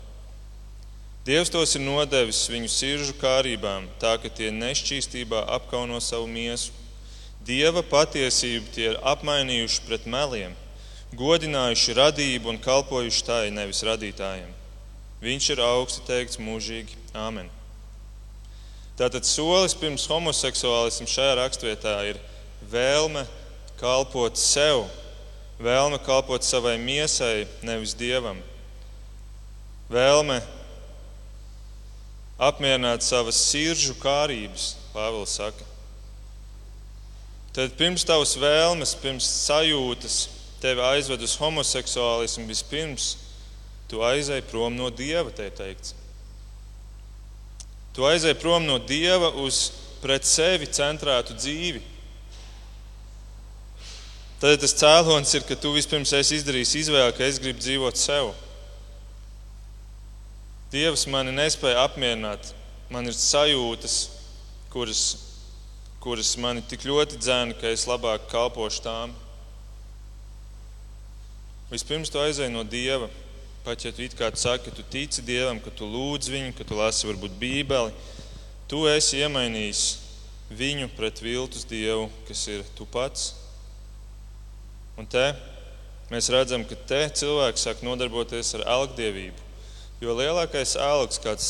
Dievs 1.28 1.52
tos 1.52 1.74
ir 1.76 1.82
nodevis 1.84 2.46
viņu 2.48 2.70
sirdžu 2.72 3.18
kārībām, 3.20 3.90
tā 4.00 4.14
ka 4.22 4.30
tie 4.32 4.48
nešķīstībā 4.54 5.42
apkauno 5.58 6.00
savu 6.00 6.30
miesu. 6.30 6.72
Dieva 7.44 7.82
patiesību 7.84 8.72
tie 8.72 8.87
ir 8.94 8.98
apmainījuši 9.04 9.84
pret 9.84 10.08
meliem, 10.08 10.56
godinājuši 11.12 11.98
radību 12.00 12.54
un 12.54 12.62
kalpojuši 12.64 13.28
tai 13.28 13.42
nevis 13.52 13.84
radītājiem. 13.84 14.48
Viņš 15.20 15.52
ir 15.52 15.64
augsti 15.68 16.08
teikts 16.08 16.40
mūžīgi. 16.40 16.96
Āmen! 17.12 17.58
Tātad 18.98 19.22
solis 19.22 19.76
pirms 19.78 20.08
homoseksuālismu 20.11 21.06
šajā 21.06 21.34
raksturvietā 21.38 21.94
ir 22.08 22.16
vēlme 22.66 23.22
kalpot 23.78 24.34
sev, 24.34 24.88
vēlme 25.62 26.00
kalpot 26.02 26.42
savai 26.42 26.74
miesai, 26.82 27.46
nevis 27.62 27.94
dievam, 27.94 28.40
vēlme 29.87 30.40
apmierināt 32.42 33.06
savas 33.06 33.38
sirdžu 33.50 33.94
kārības, 34.02 34.74
Pāvils 34.90 35.37
saka. 35.38 35.66
Tad 37.54 37.74
pirms 37.78 38.02
tavas 38.06 38.34
vēlmes, 38.40 38.96
pirms 38.98 39.26
sajūtas 39.44 40.18
tevi 40.62 40.82
aizved 40.82 41.22
uz 41.22 41.37
homoseksuālismu, 41.38 42.48
vispirms 42.50 43.12
tu 43.90 44.02
aizēji 44.02 44.46
prom 44.50 44.74
no 44.74 44.90
dieva, 44.90 45.30
te 45.30 45.46
teikts. 45.54 45.94
Tu 47.98 48.06
aizēji 48.06 48.38
prom 48.38 48.62
no 48.62 48.76
dieva 48.78 49.32
uz 49.42 49.72
pret 49.98 50.22
sevi 50.22 50.68
centrētu 50.70 51.34
dzīvi. 51.34 51.80
Tad 54.38 54.61
tas 54.62 54.76
cēlonis 54.78 55.34
ir, 55.34 55.42
ka 55.42 55.56
tu 55.58 55.72
vispirms 55.74 56.12
esi 56.14 56.37
izdarījis 56.38 56.76
izvēli, 56.84 57.16
ka 57.16 57.26
es 57.26 57.40
gribu 57.42 57.58
dzīvot 57.58 57.98
sev. 57.98 58.30
Dievs 60.70 61.08
mani 61.11 61.34
nespēja 61.34 61.82
apmierināt. 61.88 62.52
Man 62.94 63.11
ir 63.11 63.18
sajūtas, 63.18 63.96
kuras, 64.70 65.02
kuras 65.98 66.37
mani 66.38 66.62
tik 66.70 66.87
ļoti 66.87 67.18
dzēna, 67.18 67.58
ka 67.58 67.74
es 67.74 67.88
labāk 67.90 68.30
kalpošu 68.30 68.84
tām. 68.87 69.16
Vispirms 71.74 72.14
tu 72.14 72.22
aizēji 72.22 72.54
no 72.54 72.62
Dieva. 72.62 73.11
Pat 73.68 73.85
ja 73.85 73.90
tu 73.92 74.00
it 74.00 74.14
kā 74.16 74.31
saki, 74.33 74.70
ka 74.70 74.72
tu 74.72 74.83
tici 74.88 75.20
Dievam, 75.20 75.59
ka 75.61 75.68
tu 75.68 75.85
lūdz 75.85 76.31
viņu, 76.33 76.54
ka 76.57 76.64
tu 76.64 76.72
lasi 76.72 77.04
varbūt 77.04 77.35
Bībeli, 77.37 77.90
tu 78.64 78.87
esi 78.88 79.18
iemainījis 79.20 79.81
viņu 80.57 80.87
pret 80.96 81.18
viltus 81.20 81.66
Dievu, 81.68 82.07
kas 82.24 82.46
ir 82.48 82.62
tu 82.78 82.87
pats. 82.88 83.35
Un 84.96 85.04
te 85.04 85.20
mēs 86.09 86.31
redzam, 86.33 86.64
ka 86.64 86.78
te 86.88 87.02
cilvēks 87.20 87.66
sāk 87.66 87.83
nodarboties 87.85 88.54
ar 88.57 88.64
algdievību. 88.72 89.44
Jo 90.00 90.14
lielākais 90.16 90.72
algs, 90.81 91.20
kāds 91.20 91.48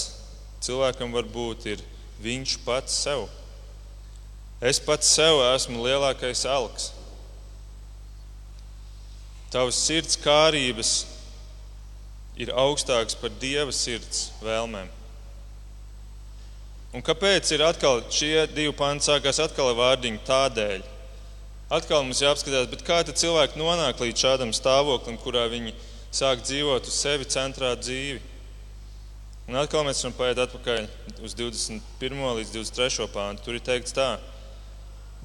cilvēkam 0.66 1.14
var 1.14 1.28
būt, 1.30 1.68
ir 1.70 1.84
viņš 2.24 2.56
pats 2.64 2.96
sev. 3.04 3.28
Es 4.58 4.82
pats 4.82 5.06
sev 5.06 5.38
esmu 5.52 5.86
lielākais 5.86 6.42
algs. 6.50 6.88
Tavas 9.54 9.78
sirds 9.86 10.18
kārības 10.18 10.96
ir 12.38 12.54
augstāks 12.54 13.18
par 13.18 13.34
dieva 13.42 13.74
sirds 13.74 14.28
vēlmēm. 14.44 14.88
Un 16.96 17.04
kāpēc 17.04 17.50
ir 17.52 17.64
atkal 17.66 18.00
šie 18.14 18.46
divi 18.54 18.72
panti 18.76 19.10
sākās 19.10 19.42
atkal 19.44 19.72
ar 19.72 19.76
vārdiņu 19.76 20.22
tādēļ? 20.24 20.86
Atkal 21.68 22.00
mums 22.00 22.22
jāapskatās, 22.24 22.70
kā 22.86 23.02
cilvēki 23.04 23.60
nonāk 23.60 24.00
līdz 24.00 24.24
šādam 24.24 24.54
stāvoklim, 24.56 25.18
kurā 25.20 25.44
viņi 25.52 25.74
sāk 26.14 26.40
dzīvot 26.46 26.88
uz 26.88 26.96
sevi 26.96 27.28
centrētu 27.28 27.84
dzīvi. 27.84 28.22
Un 29.48 29.58
atkal 29.60 29.84
mēs 29.84 30.00
varam 30.04 30.16
paiet 30.16 30.40
atpakaļ 30.46 30.86
uz 31.24 31.36
21. 31.36 32.24
līdz 32.40 32.54
23. 32.56 33.08
pāntu. 33.12 33.44
Tur 33.44 33.58
ir 33.58 33.64
teikts 33.64 33.96
tā, 33.96 34.14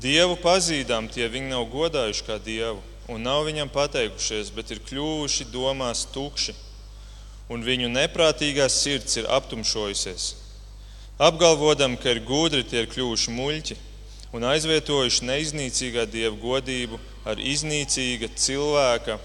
Dievu 0.03 0.35
pazīdām 0.41 1.05
tie 1.11 1.27
viņi 1.29 1.51
nav 1.51 1.67
godājuši 1.71 2.23
kā 2.27 2.39
Dievu 2.41 2.81
un 3.13 3.21
nav 3.23 3.43
viņam 3.45 3.69
pateikušies, 3.71 4.49
bet 4.55 4.71
ir 4.73 4.81
kļuvuši 4.83 5.45
domās 5.53 6.05
tukši, 6.11 6.55
un 7.51 7.63
viņu 7.65 7.89
neprātīgā 7.91 8.69
sirds 8.71 9.17
ir 9.19 9.27
aptumšojusies. 9.31 10.29
Apgalvodam, 11.21 11.97
ka 11.99 12.13
ir 12.15 12.23
gudri, 12.25 12.63
tie 12.65 12.83
ir 12.83 12.89
kļuvuši 12.91 13.33
muļķi 13.35 13.77
un 14.33 14.47
aizvietojuši 14.49 15.27
neiznīcīgā 15.29 16.07
dieva 16.09 16.33
godību 16.41 16.97
ar 17.29 17.39
iznīcīga 17.39 18.31
cilvēka 18.35 19.19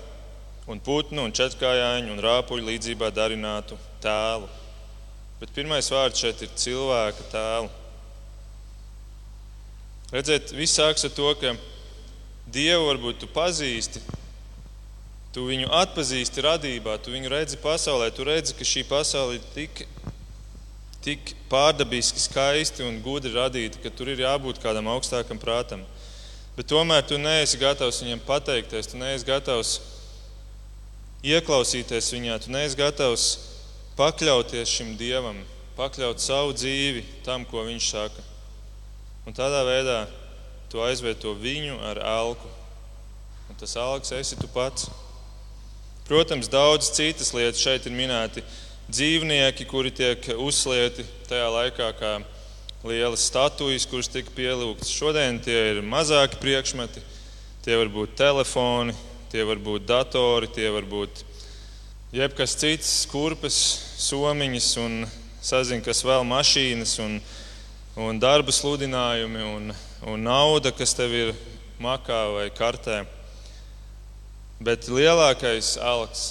un 0.69 0.83
putnu 0.85 1.25
un 1.25 1.33
četrkājāņu 1.33 2.13
un 2.13 2.23
rāpuļu 2.23 2.69
līdzībā 2.69 3.09
darinātu 3.17 3.79
tēlu. 4.05 4.51
Bet 5.41 5.55
pirmais 5.57 5.89
vārds 5.93 6.21
šeit 6.21 6.43
ir 6.45 6.53
cilvēka 6.61 7.29
tēlu. 7.33 7.71
Redziet, 10.13 10.53
viss 10.57 10.77
sāks 10.77 11.05
ar 11.09 11.13
to, 11.15 11.33
ka 11.41 11.55
Dievu 12.49 12.87
varbūt 12.89 13.19
tu 13.21 13.27
pazīsti, 13.29 14.01
tu 15.33 15.45
viņu 15.49 15.69
atpazīsti 15.81 16.45
radībā, 16.45 16.97
tu 17.03 17.13
viņu 17.13 17.31
redzi 17.33 17.59
pasaulē, 17.63 18.11
tu 18.15 18.27
redzi, 18.27 18.57
ka 18.57 18.67
šī 18.67 18.85
pasaule 18.89 19.37
ir 19.39 19.45
tik, 19.55 19.85
tik 21.05 21.35
pārdabiski 21.53 22.23
skaisti 22.23 22.87
un 22.87 23.01
gudri 23.05 23.35
radīta, 23.35 23.81
ka 23.83 23.93
tur 23.93 24.13
ir 24.13 24.25
jābūt 24.25 24.63
kādam 24.63 24.89
augstākam 24.93 25.41
prātam. 25.41 25.85
Bet 26.57 26.67
tomēr 26.73 27.05
tu 27.07 27.21
neesi 27.21 27.61
gatavs 27.61 28.01
viņam 28.03 28.25
pateikties, 28.27 28.91
tu 28.91 28.99
neesi 28.99 29.27
gatavs 29.29 29.77
ieklausīties 31.23 32.11
viņā, 32.15 32.41
tu 32.43 32.55
neesi 32.55 32.79
gatavs 32.79 33.29
pakļauties 33.99 34.71
šim 34.71 34.97
dievam, 34.99 35.39
pakļaut 35.79 36.23
savu 36.23 36.57
dzīvi 36.57 37.05
tam, 37.27 37.45
ko 37.47 37.63
viņš 37.67 37.91
saka. 37.93 38.25
Un 39.27 39.37
tādā 39.37 39.61
veidā 39.67 40.07
tu 40.73 40.81
aizvieto 40.85 41.35
viņu 41.37 41.79
ar 41.85 42.01
elku. 42.01 42.49
Un 43.49 43.59
tas 43.61 43.75
alks 43.81 44.13
esi 44.17 44.39
tu 44.41 44.49
pats. 44.53 44.89
Protams, 46.09 46.49
daudz 46.49 46.89
citas 46.97 47.35
lietas 47.37 47.61
šeit 47.61 47.85
ir 47.85 47.93
minēti. 47.93 48.41
Dzīvnieki, 48.89 49.67
kuri 49.69 49.91
tiek 49.93 50.25
uzslieti 50.41 51.05
tajā 51.29 51.51
laikā 51.53 51.89
kā 51.99 52.13
lielas 52.89 53.27
statujas, 53.29 53.85
kuras 53.91 54.09
tika 54.09 54.33
pielūgtas. 54.33 54.89
Šodien 54.89 55.37
tie 55.45 55.59
ir 55.75 55.83
mazāki 55.85 56.41
priekšmeti. 56.41 57.03
Tie 57.61 57.77
var 57.77 57.93
būt 57.93 58.17
telefoni, 58.17 58.95
tie 59.29 59.45
var 59.45 59.61
būt 59.61 59.85
datori, 59.85 60.49
tie 60.49 60.71
var 60.73 60.89
būt 60.89 61.21
jebkas 62.17 62.57
cits, 62.57 62.95
kurpes, 63.13 63.61
somiņas 64.01 64.71
un 64.81 64.97
sazina, 65.45 65.85
kas 65.85 66.01
vēl 66.09 66.25
mašīnas 66.25 66.97
un, 67.05 67.21
un 68.01 68.25
darba 68.25 68.57
sludinājumi. 68.57 69.45
Un, 69.45 69.77
un 70.09 70.25
nauda, 70.25 70.73
kas 70.73 70.97
tev 70.97 71.13
ir 71.13 71.37
makā 71.85 72.25
vai 72.39 72.49
kartē. 72.49 73.03
Bet 74.63 74.89
lielākais 74.91 75.77
alks 75.79 76.25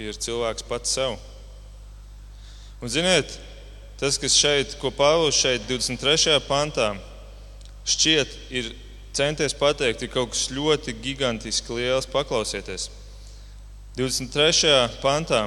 ir 0.00 0.16
cilvēks 0.16 0.64
pats 0.68 0.94
sev. 0.96 1.18
Un, 2.80 2.90
ziniet, 2.90 3.36
tas, 4.00 4.16
kas 4.20 4.36
šeit, 4.36 4.76
ko 4.80 4.90
Pāvils 4.94 5.36
šeit, 5.36 5.66
23. 5.68 6.38
pantā, 6.48 6.94
šķiet, 7.88 8.34
ir 8.50 8.72
centies 9.16 9.54
pateikt, 9.56 10.02
ir 10.02 10.12
kaut 10.12 10.32
kas 10.32 10.48
ļoti 10.52 10.96
gigantiski 11.04 11.76
liels. 11.78 12.08
Paklausieties, 12.10 12.88
23. 14.00 14.74
pantā 15.04 15.46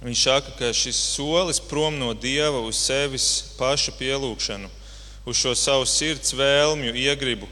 viņš 0.00 0.26
saka, 0.26 0.56
ka 0.58 0.74
šis 0.74 0.98
solis 1.14 1.60
prom 1.60 2.00
no 2.00 2.14
dieva 2.16 2.64
uz 2.64 2.80
sevis 2.80 3.30
paša 3.60 3.94
pielūgšanu 4.00 4.80
uz 5.24 5.36
šo 5.36 5.54
savu 5.54 5.86
sirds 5.86 6.32
vēlmju, 6.34 6.94
iegribu, 6.96 7.48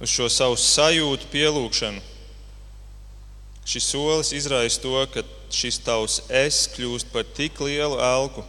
uz 0.00 0.12
šo 0.12 0.28
savu 0.30 0.56
sajūtu 0.60 1.30
pielūgšanu. 1.32 2.02
Šis 3.68 3.84
solis 3.84 4.30
izraisa 4.32 4.80
to, 4.80 4.94
ka 5.12 5.22
šis 5.52 5.76
tavs 5.84 6.22
es 6.32 6.62
kļūst 6.72 7.10
par 7.12 7.26
tik 7.36 7.58
lielu 7.60 7.98
elku, 8.00 8.44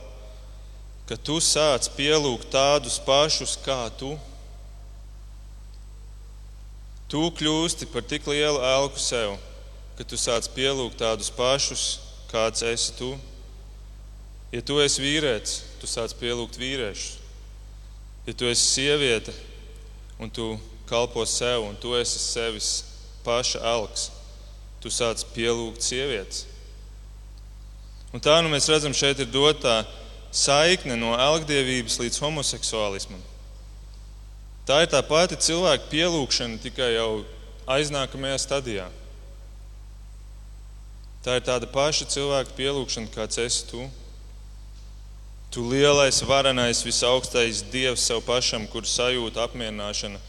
ka 1.10 1.18
tu 1.20 1.42
sāc 1.44 1.90
pielūgt 1.98 2.48
tādus 2.54 2.96
pašus 3.04 3.58
kā 3.66 3.82
tu. 4.00 4.14
Tu 7.12 7.24
kļūsti 7.40 7.90
par 7.92 8.06
tik 8.08 8.28
lielu 8.32 8.62
elku 8.64 9.02
sev, 9.02 9.34
ka 9.98 10.06
tu 10.08 10.16
sāc 10.16 10.48
pielūgt 10.56 11.02
tādus 11.02 11.32
pašus, 11.36 11.84
kāds 12.32 12.64
esi 12.64 12.94
tu. 12.96 13.10
Ja 14.54 14.62
tu 14.64 14.78
esi 14.80 15.04
vīrietis, 15.04 15.58
tu 15.82 15.90
sāc 15.90 16.14
pielūgt 16.22 16.56
vīriešus. 16.62 17.18
Ja 18.30 18.38
tu 18.38 18.48
esi 18.48 18.64
sieviete 18.64 19.34
un 20.22 20.32
tu 20.32 20.54
kalpo 20.88 21.26
sev, 21.28 21.66
un 21.66 21.76
tu 21.76 21.92
esi 21.98 22.22
sevis 22.22 22.72
paša 23.26 23.60
alks, 23.74 24.08
tu 24.84 24.92
sāc 24.94 25.26
pielūgt 25.36 25.84
sievietes. 25.84 26.46
Un 28.14 28.24
tā 28.24 28.40
nu 28.42 28.50
mēs 28.50 28.70
redzam, 28.72 28.96
šeit 28.96 29.20
ir 29.22 29.30
dotā 29.30 29.84
saikne 30.34 30.96
no 30.98 31.14
elgdievības 31.18 32.00
līdz 32.02 32.22
homoseksuālismam. 32.24 33.22
Tā 34.66 34.84
ir 34.84 34.90
tā 34.90 35.02
pati 35.06 35.38
cilvēka 35.38 35.90
pielūgšana, 35.92 36.62
tikai 36.62 36.94
jau 36.96 37.24
aiznākamajā 37.70 38.42
stadijā. 38.42 38.88
Tā 41.26 41.38
ir 41.38 41.46
tāda 41.46 41.70
paša 41.70 42.08
cilvēka 42.14 42.54
pielūgšana, 42.58 43.12
kāds 43.14 43.42
esi 43.42 43.66
tu. 43.70 43.86
Tu 45.50 45.64
lielais, 45.66 46.22
varenais, 46.30 46.84
visaugstais 46.86 47.64
Dievs 47.74 48.06
sev 48.06 48.22
pašam, 48.26 48.68
kur 48.70 48.86
sajūta 48.86 49.48
apmierināšana 49.48 50.22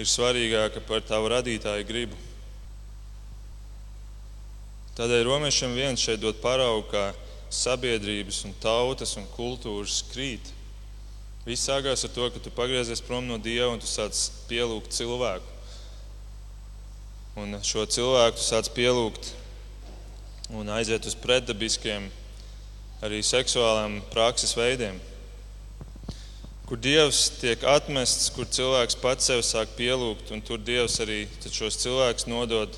ir 0.00 0.08
svarīgāka 0.08 0.84
par 0.84 1.00
tavu 1.08 1.32
radītāju 1.32 1.88
gribu. 1.88 2.20
Tādēļ 4.92 5.22
romiešiem 5.24 5.72
viens 5.72 6.02
šeit 6.04 6.20
dod 6.20 6.36
paraugu, 6.42 6.84
kā 6.92 7.04
sabiedrības, 7.52 8.42
un 8.44 8.52
tautas 8.60 9.14
un 9.16 9.24
kultūras 9.32 10.02
krīt. 10.10 10.50
Viss 11.46 11.64
sākās 11.64 12.04
ar 12.04 12.12
to, 12.12 12.28
ka 12.28 12.42
tu 12.42 12.52
pagriezies 12.54 13.00
prom 13.04 13.24
no 13.26 13.38
Dieva 13.40 13.70
un 13.72 13.80
tu 13.80 13.88
sāc 13.88 14.18
pielūgt 14.50 14.92
cilvēku. 14.92 15.48
Un 17.40 17.56
šo 17.64 17.86
cilvēku 17.88 18.36
tu 18.36 18.44
sāc 18.44 18.68
pielūgt 18.76 19.32
un 20.52 20.68
aiziet 20.76 21.08
uz 21.08 21.16
pretdabiskiem, 21.16 22.10
arī 23.00 23.22
seksuālām 23.24 24.02
prakses 24.12 24.52
veidiem. 24.52 25.00
Kur 26.68 26.76
Dievs 26.76 27.30
tiek 27.40 27.64
atmests, 27.64 28.28
kur 28.36 28.44
cilvēks 28.44 29.00
pats 29.00 29.32
sevi 29.32 29.44
sāk 29.44 29.72
pielūgt, 29.80 30.30
un 30.36 30.44
tur 30.44 30.60
Dievs 30.60 31.00
arī 31.00 31.24
šos 31.48 31.80
cilvēkus 31.80 32.28
nodod 32.28 32.76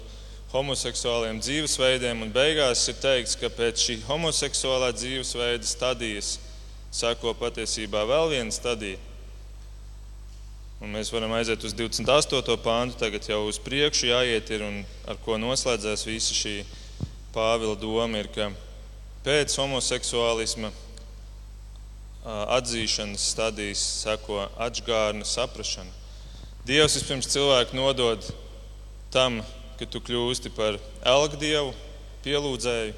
homoseksuāliem 0.55 1.41
dzīvesveidiem. 1.43 2.23
Un 2.25 2.31
beigās 2.35 2.87
ir 2.89 3.01
teikts, 3.03 3.35
ka 3.41 3.51
pēc 3.53 3.89
šī 3.89 3.99
homoseksuālā 4.09 4.93
dzīvesveida 4.95 5.67
stadijas 5.67 6.37
sako 6.95 7.35
patiesībā 7.37 8.07
vēl 8.07 8.31
viena 8.37 8.55
stadija 8.55 9.01
Un 10.85 10.91
mēs 10.93 11.09
varam 11.15 11.33
aiziet 11.33 11.63
uz 11.65 11.73
28. 11.73 12.59
pāntu, 12.61 12.99
tagad 13.01 13.25
jau 13.25 13.39
uz 13.49 13.57
priekšu 13.63 14.11
jāiet, 14.11 14.51
ir, 14.53 14.65
un 14.67 14.83
ar 15.09 15.17
ko 15.25 15.39
noslēdzās 15.41 16.03
visa 16.05 16.37
šī 16.37 16.59
Pāvila 17.33 17.73
doma, 17.81 18.21
ir, 18.21 18.29
ka 18.35 18.51
pēc 19.25 19.55
homoseksuālisma 19.59 20.69
atzīšanas 22.59 23.25
stadijas 23.33 23.81
seko 24.03 24.43
atgādna 24.61 25.25
saprāšana. 25.25 25.89
Dievs 26.69 26.99
vispirms 26.99 27.33
cilvēku 27.33 27.81
nodod 27.81 28.29
tam, 29.15 29.41
ka 29.79 29.89
tu 29.91 30.01
kļūsti 30.05 30.55
par 30.57 30.79
elgdievu, 31.03 31.75
pielūdzēju, 32.25 32.97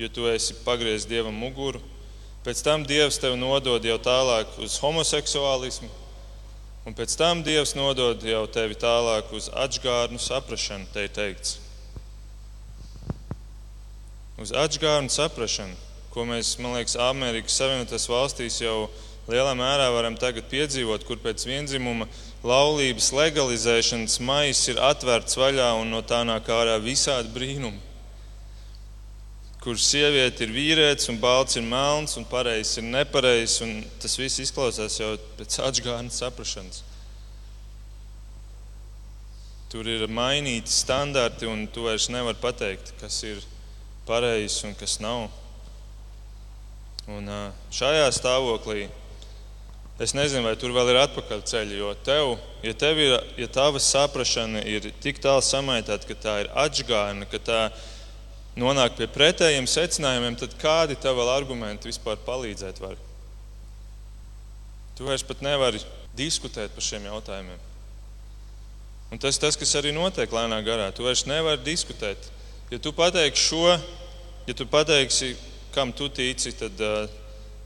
jo 0.00 0.08
tu 0.12 0.26
esi 0.30 0.56
pagriezis 0.64 1.08
dievam 1.10 1.36
muguru. 1.36 1.82
Pēc 2.46 2.62
tam 2.62 2.84
Dievs 2.86 3.18
tevi 3.18 3.38
nodod 3.40 3.84
jau 3.84 3.96
tālāk 3.98 4.58
uz 4.62 4.78
homoseksuālismu 4.78 5.90
Un 6.86 6.94
pēc 6.94 7.16
tam 7.18 7.40
Dievs 7.42 7.72
nodod 7.74 8.22
jau 8.22 8.44
tevi 8.46 8.76
tālāk 8.78 9.32
uz 9.34 9.48
atgādnu 9.50 10.20
saprāšanu, 10.22 10.86
te 10.94 11.02
ir 11.08 11.10
teikts. 11.10 11.56
Uz 14.38 14.52
atgādnu 14.54 15.10
saprāšanu, 15.10 15.74
ko 16.14 16.22
mēs, 16.28 16.52
man 16.62 16.76
liekas, 16.76 16.94
Amerikas 17.08 17.58
Savienotās 17.58 18.06
valstīs 18.06 18.60
jau 18.62 18.86
lielā 19.30 19.56
mērā 19.58 19.88
varam 19.94 20.16
tagad 20.20 20.46
piedzīvot, 20.50 21.06
kur 21.08 21.18
pēc 21.22 21.46
vienzimuma 21.48 22.06
laulības 22.46 23.10
legalizēšanas 23.16 24.20
maisa 24.22 24.72
ir 24.72 24.82
atvērts 24.92 25.38
vaļā 25.40 25.72
un 25.80 25.90
no 25.96 26.04
tā 26.06 26.22
nāk 26.28 26.48
ārā 26.52 26.78
visādi 26.82 27.34
brīnumi 27.34 27.86
kur 29.66 29.80
sieviete 29.82 30.44
ir 30.46 30.52
vīrietis, 30.54 31.08
un 31.10 31.16
balts 31.18 31.56
ir 31.58 31.64
melns, 31.66 32.12
un 32.14 32.22
pareizs 32.30 32.76
ir 32.78 32.84
nepareizs. 32.86 33.56
Tas 33.98 34.12
viss 34.14 34.38
izklausās 34.44 35.00
jau 35.00 35.08
pēc 35.40 35.56
atgādna 35.66 36.14
saprašanas. 36.14 36.84
Tur 39.66 39.90
ir 39.90 40.04
mainīti 40.06 40.70
standarti, 40.70 41.48
un 41.50 41.66
tu 41.66 41.88
vairs 41.88 42.06
nevari 42.14 42.38
pateikt, 42.38 42.92
kas 43.00 43.18
ir 43.26 43.42
pareizs 44.06 44.62
un 44.68 44.78
kas 44.78 45.00
nav. 45.02 45.26
Un 47.10 47.26
šajā 47.74 48.06
stāvoklī 48.14 48.86
es 50.02 50.12
nezinu, 50.16 50.44
vai 50.44 50.54
tur 50.60 50.74
vēl 50.76 50.92
ir 50.92 51.00
atpakaļceļi, 51.00 51.76
jo 51.80 51.92
tev, 52.04 52.36
ja, 52.64 52.72
tev 52.76 53.00
ir, 53.00 53.14
ja 53.40 53.48
tava 53.48 53.80
saprāšana 53.80 54.64
ir 54.68 54.90
tik 55.00 55.20
tālu 55.24 55.44
samaitāta, 55.44 56.08
ka 56.08 56.16
tā 56.20 56.34
ir 56.44 56.50
atgādna, 56.52 57.28
ka 57.30 57.40
tā 57.40 57.60
ir 57.70 57.84
nonāk 58.56 58.96
pie 58.96 59.08
pretējiem 59.12 59.68
secinājumiem, 59.68 60.36
tad 60.40 60.56
kādi 60.60 60.96
tev 61.00 61.18
vēl 61.20 61.30
argumenti 61.34 61.90
vispār 61.90 62.18
palīdzēt 62.24 62.80
var? 62.80 62.96
Tu 64.96 65.04
vairs 65.04 65.24
pat 65.28 65.42
nevari 65.44 65.82
diskutēt 66.16 66.72
par 66.72 66.84
šiem 66.84 67.04
jautājumiem. 67.10 67.60
Un 69.12 69.20
tas, 69.22 69.36
tas, 69.38 69.58
kas 69.60 69.74
arī 69.78 69.92
notiek 69.94 70.32
lēnā 70.32 70.62
garā, 70.66 70.88
tu 70.90 71.04
vairs 71.06 71.26
nevari 71.28 71.60
diskutēt. 71.66 72.30
Ja 72.72 72.80
tu 72.82 72.90
pateiksi 72.96 73.44
šo, 73.52 73.76
ja 74.48 74.56
tu 74.56 74.66
pateiksi, 74.66 75.36
kam 75.76 75.92
tu 75.94 76.08
tici, 76.08 76.50
tad 76.56 76.80
uh, 76.82 77.04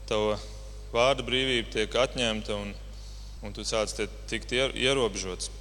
tava 0.09 0.35
vārda 0.93 1.25
brīvība 1.25 1.71
tiek 1.71 1.95
atņemta 2.03 2.55
un, 2.55 2.73
un 3.41 3.55
tu 3.55 3.65
sāc 3.67 3.93
tikt 4.29 4.53
ierobežots. 4.53 5.51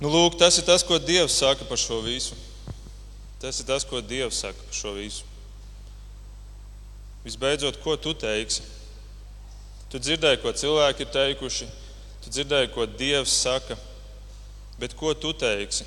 Nu, 0.00 0.10
lūk, 0.10 0.38
tas 0.40 0.58
ir 0.58 0.66
tas, 0.66 0.82
ko 0.84 0.98
Dievs 0.98 1.36
saka 1.38 1.66
par 1.68 1.78
šo 1.80 2.00
visu. 2.04 2.36
Tas 3.40 3.60
ir 3.60 3.68
tas, 3.68 3.86
ko 3.86 4.00
Dievs 4.02 4.40
saka 4.42 4.58
par 4.58 4.76
šo 4.76 4.94
visu. 4.96 5.26
Visbeidzot, 7.24 7.78
ko 7.80 7.96
tu 7.96 8.12
teiksi? 8.16 8.64
Tu 9.92 10.00
dzirdēji, 10.02 10.40
ko 10.42 10.52
cilvēki 10.52 11.06
ir 11.06 11.12
teikuši, 11.14 11.68
tu 12.24 12.32
dzirdēji, 12.34 12.72
ko 12.74 12.88
Dievs 12.90 13.36
saka, 13.44 13.78
bet 14.80 14.96
ko 14.98 15.14
tu 15.14 15.30
teiksi? 15.36 15.86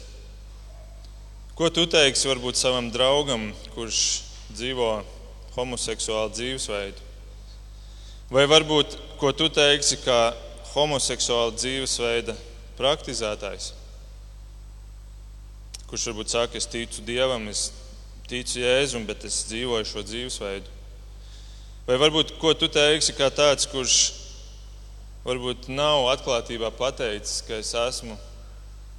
Ko 1.57 1.69
tu 1.73 1.83
teiksi 1.89 2.29
varbūt 2.29 2.57
savam 2.57 2.87
draugam, 2.93 3.49
kurš 3.73 3.99
dzīvo 4.53 4.91
homoseksuālu 5.57 6.31
dzīvesveidu? 6.37 7.06
Vai 8.31 8.43
varbūt 8.49 8.97
ko 9.21 9.31
tu 9.31 9.47
teiksi 9.49 10.01
kā 10.03 10.21
homoseksuāla 10.73 11.55
dzīvesveida 11.55 12.35
praktizētājs? 12.77 13.73
kurš 15.87 16.09
varbūt 16.09 16.33
saka, 16.33 16.59
es 16.59 16.67
ticu 16.67 17.03
Dievam, 17.07 17.47
es 17.47 17.69
ticu 18.27 18.59
Jēzum, 18.59 19.05
bet 19.07 19.23
es 19.27 19.45
dzīvoju 19.47 19.87
šo 19.87 20.03
dzīvesveidu. 20.03 20.73
Vai 21.87 21.99
varbūt 22.01 22.35
ko 22.41 22.51
tu 22.59 22.67
teiksi 22.67 23.15
kā 23.15 23.29
tāds, 23.31 23.69
kurš 23.71 23.97
varbūt 25.23 25.69
nav 25.71 26.09
atklātībā 26.11 26.73
pateicis, 26.75 27.39
ka 27.47 27.61
es 27.61 27.71
esmu 27.71 28.17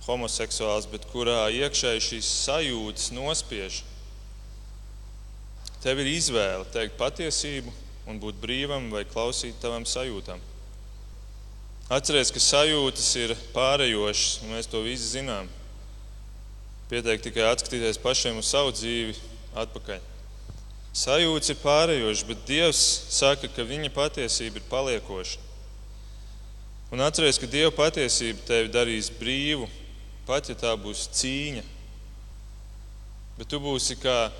homoseksuāls, 0.07 0.89
bet 0.89 1.05
kurā 1.12 1.51
iekšēji 1.53 2.05
šīs 2.07 2.31
sajūtas 2.47 3.11
nospiež. 3.12 3.83
Tev 5.85 6.01
ir 6.01 6.09
izvēle 6.14 6.64
teikt 6.72 6.97
patiesību 6.97 7.74
un 8.09 8.20
būt 8.20 8.40
brīvam 8.40 8.88
vai 8.92 9.04
klausīt 9.09 9.59
tavam 9.62 9.84
sajūtām. 9.86 10.40
Atcerieties, 11.92 12.32
ka 12.32 12.40
sajūtas 12.42 13.09
ir 13.20 13.34
pārējošas, 13.54 14.42
un 14.44 14.52
mēs 14.56 14.68
to 14.68 14.82
visi 14.84 15.14
zinām. 15.14 15.48
Pietiek 16.88 17.20
tikai 17.24 17.46
atskatīties 17.48 18.00
pašiem 18.00 18.40
uz 18.40 18.48
savu 18.48 18.72
dzīvi 18.76 19.16
atpakaļ. 19.61 20.00
Sajūta 20.98 21.52
ir 21.52 21.61
pārējoša, 21.62 22.26
bet 22.28 22.44
Dievs 22.48 22.80
saka, 23.12 23.48
ka 23.52 23.64
viņa 23.64 23.92
patiesība 23.94 24.61
ir 24.61 24.68
paliekoša. 24.68 25.44
Un 26.92 27.04
atcerieties, 27.04 27.40
ka 27.40 27.48
Dieva 27.52 27.72
patiesība 27.76 28.44
tevi 28.48 28.72
darīs 28.72 29.11
brīvu, 29.12 29.68
pat 30.28 30.48
ja 30.48 30.56
tā 30.56 30.72
būs 30.80 31.06
cīņa. 31.20 31.64
Bet 33.36 33.52
tu 33.52 33.61
būsi 33.62 33.96
kā 34.00 34.30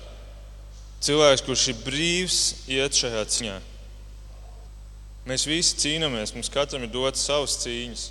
cilvēks, 1.05 1.43
kurš 1.47 1.65
ir 1.71 1.81
brīvs, 1.85 2.39
iet 2.71 2.97
šajā 2.99 3.25
cīņā. 3.35 3.57
Mēs 5.29 5.45
visi 5.45 5.77
cīnāmies, 5.83 6.33
mums 6.33 6.49
katram 6.51 6.85
ir 6.87 6.91
dots 6.93 7.25
savas 7.27 7.57
cīņas. 7.61 8.07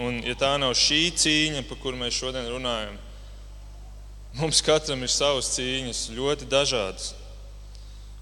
Un, 0.00 0.22
ja 0.24 0.34
tā 0.38 0.54
nav 0.60 0.72
šī 0.78 1.02
cīņa, 1.20 1.64
par 1.68 1.78
kuru 1.82 2.00
mēs 2.00 2.16
šodien 2.16 2.48
runājam, 2.48 2.96
mums 4.40 4.62
katram 4.64 5.04
ir 5.04 5.12
savas 5.12 5.52
cīņas, 5.56 6.06
ļoti 6.16 6.48
dažādas. 6.50 7.12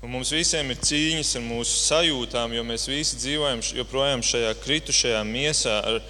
Un 0.03 0.13
mums 0.15 0.31
visiem 0.31 0.69
ir 0.71 0.79
cīņas 0.79 1.33
ar 1.39 1.43
mūsu 1.47 1.79
sajūtām, 1.89 2.53
jo 2.55 2.63
mēs 2.67 2.87
visi 2.91 3.19
dzīvojam 3.19 3.63
joprojām 3.81 4.23
šajā 4.23 4.53
kritušajā 4.63 5.23
miesā 5.27 5.79
ar 5.91 6.03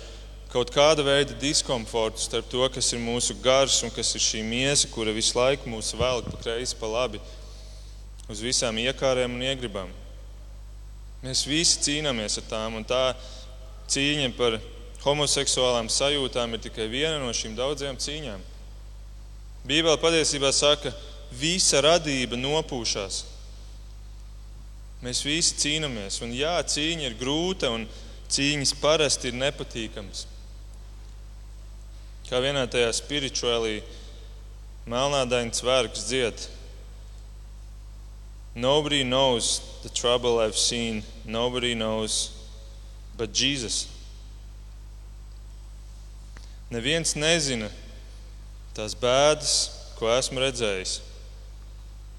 kaut 0.52 0.70
kāda 0.72 1.04
veida 1.04 1.36
diskomfortu 1.36 2.22
starp 2.22 2.48
to, 2.48 2.64
kas 2.72 2.92
ir 2.94 3.02
mūsu 3.02 3.36
gars 3.44 3.82
un 3.84 3.92
kas 3.92 4.14
ir 4.16 4.24
šī 4.24 4.40
miesa, 4.46 4.88
kura 4.88 5.12
visu 5.12 5.36
laiku 5.36 5.68
mūs 5.68 5.92
velk 5.98 6.30
pa 6.32 6.40
kreisi, 6.40 6.76
pa 6.80 6.88
labi, 6.88 7.20
uz 8.32 8.40
visām 8.44 8.80
iekārēm 8.80 9.36
un 9.36 9.44
iegribām. 9.44 9.92
Mēs 11.20 11.44
visi 11.48 11.82
cīnāmies 11.84 12.38
ar 12.40 12.46
tām, 12.48 12.78
un 12.78 12.86
tā 12.86 13.12
cīņa 13.92 14.30
par 14.38 14.56
homoseksuālām 15.04 15.90
sajūtām 15.92 16.54
ir 16.54 16.62
tikai 16.64 16.88
viena 16.90 17.18
no 17.20 17.32
šīm 17.34 17.56
daudzajām 17.58 17.98
cīņām. 18.00 18.44
Bībele 19.68 19.98
patiesībā 20.00 20.52
saka, 20.54 20.94
visa 21.34 21.82
radība 21.84 22.38
nopūšās. 22.40 23.24
Mēs 25.04 25.20
visi 25.26 25.60
cīnāmies, 25.60 26.22
un 26.24 26.32
jā, 26.34 26.56
cīņa 26.64 27.10
ir 27.10 27.20
grūta, 27.20 27.70
un 27.74 27.84
cīņas 28.32 28.74
parasti 28.80 29.30
ir 29.30 29.38
nepatīkamas. 29.38 30.24
Kā 32.28 32.42
vienā 32.44 32.66
tajā 32.68 32.90
spirituālī 32.92 33.78
melnādains 34.88 35.62
vērks 35.64 36.04
dzied. 36.10 36.42
Nobody 38.54 39.02
knows 39.04 39.62
the 39.82 39.88
trouble 39.88 40.38
I've 40.38 40.56
seen, 40.56 41.02
nobody 41.24 41.74
knows 41.74 42.32
but 43.16 43.32
Jesus. 43.32 43.86
Neviens 46.68 47.14
nezina 47.16 47.70
tās 48.76 48.92
bēdas, 48.98 49.52
ko 49.96 50.10
esmu 50.12 50.42
redzējis. 50.42 50.98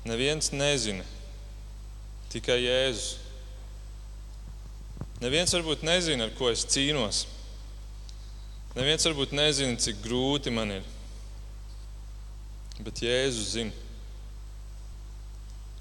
Neviens 0.09 0.49
nezina, 0.55 1.05
tikai 2.33 2.57
Jēzus. 2.63 3.19
Neviens 5.21 5.53
varbūt 5.53 5.83
nezina, 5.85 6.25
ar 6.25 6.33
ko 6.33 6.49
es 6.49 6.65
cīnos. 6.65 7.27
Neviens 8.77 9.05
varbūt 9.07 9.33
nezina, 9.33 9.77
cik 9.81 10.01
grūti 10.03 10.51
man 10.53 10.75
ir. 10.77 10.89
Bet 12.85 13.01
Jēzus 13.01 13.55
zina. 13.55 13.73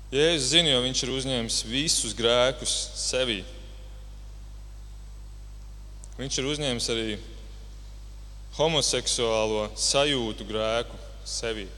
Jēzus 0.09 0.55
zina, 0.55 0.73
jo 0.73 0.81
viņš 0.87 1.03
ir 1.05 1.13
uzņēmis 1.13 1.59
visus 1.69 2.17
grēkus 2.17 2.75
sevī. 2.97 3.43
Viņš 6.19 6.41
ir 6.41 6.49
uzņēmis 6.49 6.89
arī 6.95 7.19
homoseksuālo 8.57 9.69
sajūtu 9.79 10.49
grēku 10.49 10.97
sevī. 11.29 11.69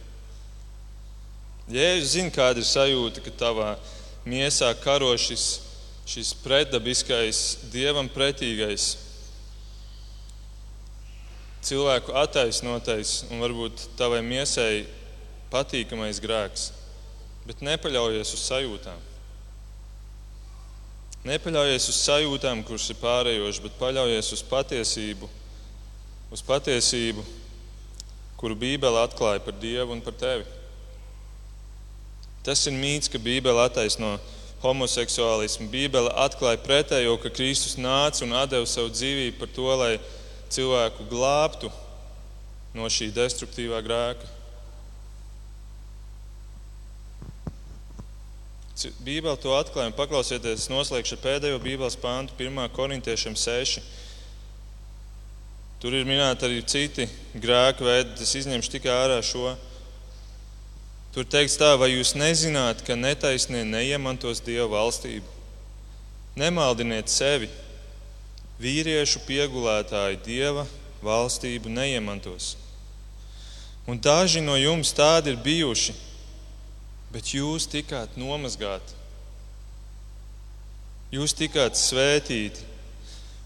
Jēzus 1.74 2.14
zina, 2.14 2.30
kāda 2.38 2.62
ir 2.62 2.70
sajūta, 2.70 3.26
ka 3.26 3.34
tavā 3.42 3.74
miesā 4.30 4.70
karo 4.78 5.10
šis, 5.18 5.50
šis 6.06 6.32
pretdabiskais, 6.46 7.44
dievam 7.74 8.06
pretīgais 8.08 8.92
cilvēku 11.64 12.14
attaisnotais 12.16 13.24
un 13.30 13.42
varbūt 13.42 13.90
tavai 13.98 14.20
miesai 14.24 14.86
patīkamais 15.52 16.20
grēks, 16.22 16.70
bet 17.46 17.62
nepaļaujies 17.64 18.34
uz 18.36 18.44
sajūtām. 18.46 19.06
Nepaļaujies 21.28 21.90
uz 21.92 21.98
sajūtām, 22.00 22.62
kuras 22.64 22.86
ir 22.88 22.96
pārējošas, 23.02 23.60
bet 23.66 23.76
paļaujies 23.80 24.32
uz 24.38 24.42
patiesību, 24.48 25.28
uz 26.32 26.42
patiesību, 26.48 27.24
kuru 28.40 28.56
Bībele 28.56 29.02
atklāja 29.02 29.42
par 29.44 29.58
Dievu 29.60 29.92
un 29.92 30.00
par 30.00 30.16
tevi. 30.16 30.46
Tas 32.40 32.62
ir 32.64 32.72
mīts, 32.72 33.10
ka 33.12 33.20
Bībele 33.20 33.60
attaisno 33.66 34.14
homoseksuālismu. 34.62 35.68
Bībele 35.72 36.12
atklāja 36.24 36.60
pretējo, 36.64 37.18
ka 37.20 37.32
Kristus 37.32 37.76
nāca 37.80 38.24
un 38.24 38.32
deva 38.48 38.64
savu 38.68 38.88
dzīvību 38.92 39.36
par 39.40 39.52
to, 39.56 39.68
lai 39.76 39.92
cilvēku 40.50 41.06
glābtu 41.10 41.70
no 42.74 42.90
šī 42.90 43.10
destruktīvā 43.14 43.80
grēka. 43.86 44.36
Bībeli 49.04 49.36
to 49.42 49.52
atklāja. 49.52 49.92
Paklausieties, 49.92 50.70
noslēgšu 50.72 51.18
ar 51.18 51.24
pēdējo 51.24 51.58
Bībeles 51.60 51.98
pāntu, 52.00 52.32
1. 52.40 52.62
korintiešiem 52.72 53.36
6. 53.36 53.82
Tur 55.80 55.96
ir 55.96 56.08
minēti 56.08 56.46
arī 56.48 56.62
citi 56.64 57.06
grēka 57.36 57.84
veidi. 57.84 58.24
Es 58.24 58.32
izņemšu 58.40 58.72
tikai 58.76 58.94
ārā 58.94 59.18
šo. 59.24 59.52
Tur 61.12 61.26
teikts 61.28 61.58
tā, 61.60 61.74
vai 61.80 61.90
jūs 61.90 62.14
nezināt, 62.16 62.84
ka 62.86 62.96
netaisnie 62.96 63.64
neiemantos 63.68 64.40
Dieva 64.46 64.68
valstību? 64.78 65.26
Nemaldiniet 66.40 67.10
sevi! 67.12 67.50
Vīriešu 68.60 69.22
piegulētāji 69.24 70.20
dieva 70.24 70.66
valstību 71.04 71.72
neiemantos. 71.72 72.54
Un 73.88 73.98
daži 73.98 74.42
no 74.44 74.54
jums 74.60 74.92
tādi 74.94 75.32
ir 75.32 75.40
bijuši, 75.40 75.94
bet 77.10 77.32
jūs 77.34 77.66
tikāt 77.70 78.18
nomazgāti. 78.20 78.98
Jūs 81.10 81.34
tikāt 81.34 81.74
svētīti, 81.74 82.62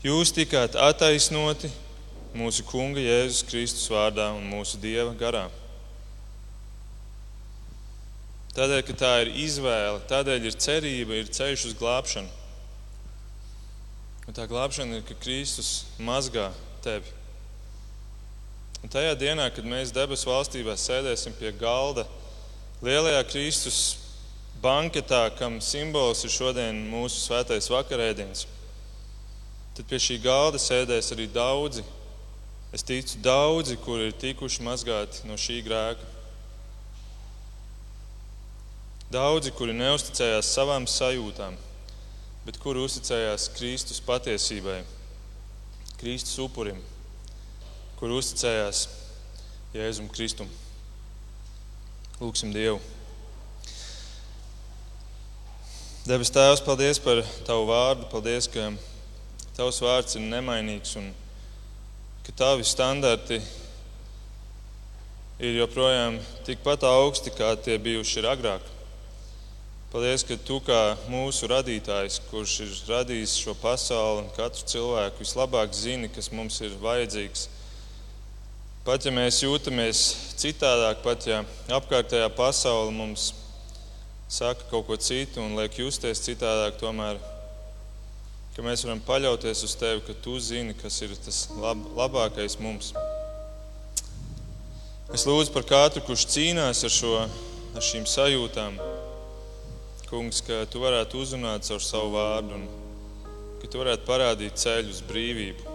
jūs 0.05 0.35
tikāt 0.37 0.75
attaisnoti 0.77 1.71
mūsu 2.37 2.67
Kunga 2.69 3.01
Jēzus 3.01 3.47
Kristus 3.49 3.87
vārdā 3.89 4.29
un 4.37 4.45
mūsu 4.51 4.77
Dieva 4.83 5.15
garā. 5.17 5.47
Tādēļ, 8.55 8.83
ka 8.87 8.95
tā 8.99 9.13
ir 9.25 9.33
izvēle, 9.47 10.03
tādēļ 10.11 10.51
ir 10.51 10.59
cerība, 10.63 11.17
ir 11.19 11.31
ceļš 11.33 11.71
uz 11.71 11.79
glābšanu. 11.79 12.44
Un 14.25 14.33
tā 14.33 14.47
glābšana 14.49 15.01
ir, 15.01 15.05
ka 15.05 15.17
Kristus 15.21 15.85
mazgā 16.01 16.49
tevi. 16.85 17.11
Un 18.85 18.93
tajā 18.93 19.13
dienā, 19.21 19.51
kad 19.53 19.67
mēs 19.69 19.93
debesu 19.93 20.31
valstībā 20.31 20.77
sēdēsim 20.81 21.37
pie 21.37 21.53
galda, 21.61 22.07
lielajā 22.85 23.21
Kristus 23.29 23.79
banketā, 24.65 25.27
kam 25.37 25.59
simbols 25.61 26.25
ir 26.25 26.33
šodien 26.33 26.81
mūsu 26.89 27.21
svētais 27.21 27.69
vakarēdiens, 27.73 28.47
tad 29.77 29.89
pie 29.91 30.01
šī 30.01 30.19
galda 30.25 30.61
sēdēs 30.61 31.13
arī 31.17 31.29
daudzi. 31.33 31.85
Es 32.75 32.83
ticu, 32.83 33.21
daudzi, 33.23 33.77
kuri 33.79 34.09
ir 34.09 34.17
tikuši 34.19 34.65
mazgāti 34.67 35.29
no 35.29 35.37
šī 35.39 35.61
grēka. 35.63 36.09
Daudzi, 39.15 39.53
kuri 39.55 39.77
neusticējās 39.79 40.49
savām 40.57 40.89
sajūtām, 40.91 41.55
bet 42.45 42.59
kur 42.61 42.77
uzticējās 42.81 43.49
Kristus 43.57 44.03
patiesībai, 44.05 44.83
Kristus 46.01 46.37
upurim, 46.45 46.81
kur 47.97 48.13
uzticējās 48.13 48.85
Jēzum 49.75 50.11
Kristum. 50.13 50.51
Lūksim 52.21 52.53
Dievu. 52.55 52.79
Debes 56.05 56.29
Tēvs, 56.31 56.61
paldies 56.61 57.01
par 57.01 57.23
Tavu 57.49 57.65
vārdu. 57.71 58.05
Paldies, 58.13 58.47
ka 58.53 58.69
Tavs 59.57 59.81
vārds 59.81 60.19
ir 60.19 60.27
nemainīgs 60.29 60.93
un 61.01 61.09
ka 62.27 62.35
Tavi 62.37 62.67
standarti 62.69 63.41
ir 65.41 65.59
joprojām 65.63 66.21
tikpat 66.47 66.85
augsti, 66.91 67.33
kā 67.35 67.55
tie 67.57 67.81
bijuši 67.81 68.27
agrāk. 68.29 68.74
Paldies, 69.95 70.25
ka 70.27 70.35
tu 70.35 70.57
kā 70.59 70.97
mūsu 71.07 71.47
radītājs, 71.47 72.17
kurš 72.27 72.53
ir 72.65 72.71
radījis 72.89 73.37
šo 73.39 73.53
pasauli 73.55 74.25
un 74.25 74.31
katru 74.35 74.65
cilvēku, 74.67 75.21
vislabāk 75.23 75.71
zini, 75.71 76.09
kas 76.11 76.33
mums 76.35 76.57
ir 76.67 76.73
vajadzīgs. 76.83 77.45
Pat 78.83 79.07
ja 79.07 79.13
mēs 79.15 79.39
jūtamies 79.45 80.01
citādāk, 80.43 80.99
pat 81.05 81.29
ja 81.31 81.45
apkārtējā 81.79 82.27
pasaule 82.35 82.91
mums 82.91 83.29
saka 84.27 84.67
kaut 84.73 84.89
ko 84.89 84.99
citu 84.99 85.39
un 85.45 85.55
liek 85.61 85.79
justies 85.79 86.25
citādāk, 86.27 86.75
tomēr 86.83 87.23
mēs 88.67 88.83
varam 88.89 89.05
paļauties 89.07 89.63
uz 89.69 89.77
tevi, 89.79 90.03
ka 90.09 90.19
tu 90.27 90.41
zini, 90.43 90.75
kas 90.75 90.99
ir 91.07 91.15
tas 91.23 91.45
lab, 91.55 91.87
labākais 91.95 92.59
mums. 92.59 92.91
Es 95.15 95.23
lūdzu 95.23 95.55
par 95.55 95.71
katru, 95.71 96.03
kurš 96.03 96.27
cīnās 96.35 96.83
ar, 96.83 96.97
šo, 96.99 97.15
ar 97.79 97.91
šīm 97.93 98.11
sajūtām 98.11 98.83
kungs, 100.15 100.39
ka 100.47 100.63
tu 100.71 100.79
varētu 100.79 101.19
uzrunāt 101.25 101.67
caur 101.67 101.83
savu 101.83 102.13
vārdu 102.15 102.55
un 102.55 102.67
ka 103.59 103.71
tu 103.71 103.81
varētu 103.81 104.07
parādīt 104.07 104.61
ceļu 104.63 104.93
uz 104.95 105.01
brīvību. 105.09 105.73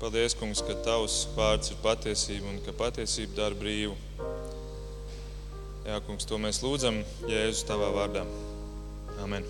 Paldies, 0.00 0.34
kungs, 0.36 0.60
ka 0.66 0.74
tavs 0.84 1.20
vārds 1.36 1.70
ir 1.70 1.78
patiesība 1.84 2.50
un 2.50 2.58
ka 2.66 2.74
patiesība 2.76 3.38
dara 3.38 3.56
brīvu. 3.62 3.94
Jā, 5.86 6.00
kungs, 6.08 6.26
to 6.26 6.40
mēs 6.42 6.60
lūdzam 6.66 6.98
Jēzus 7.30 7.62
tavā 7.70 7.92
vārdā. 7.94 8.26
Amen. 9.22 9.46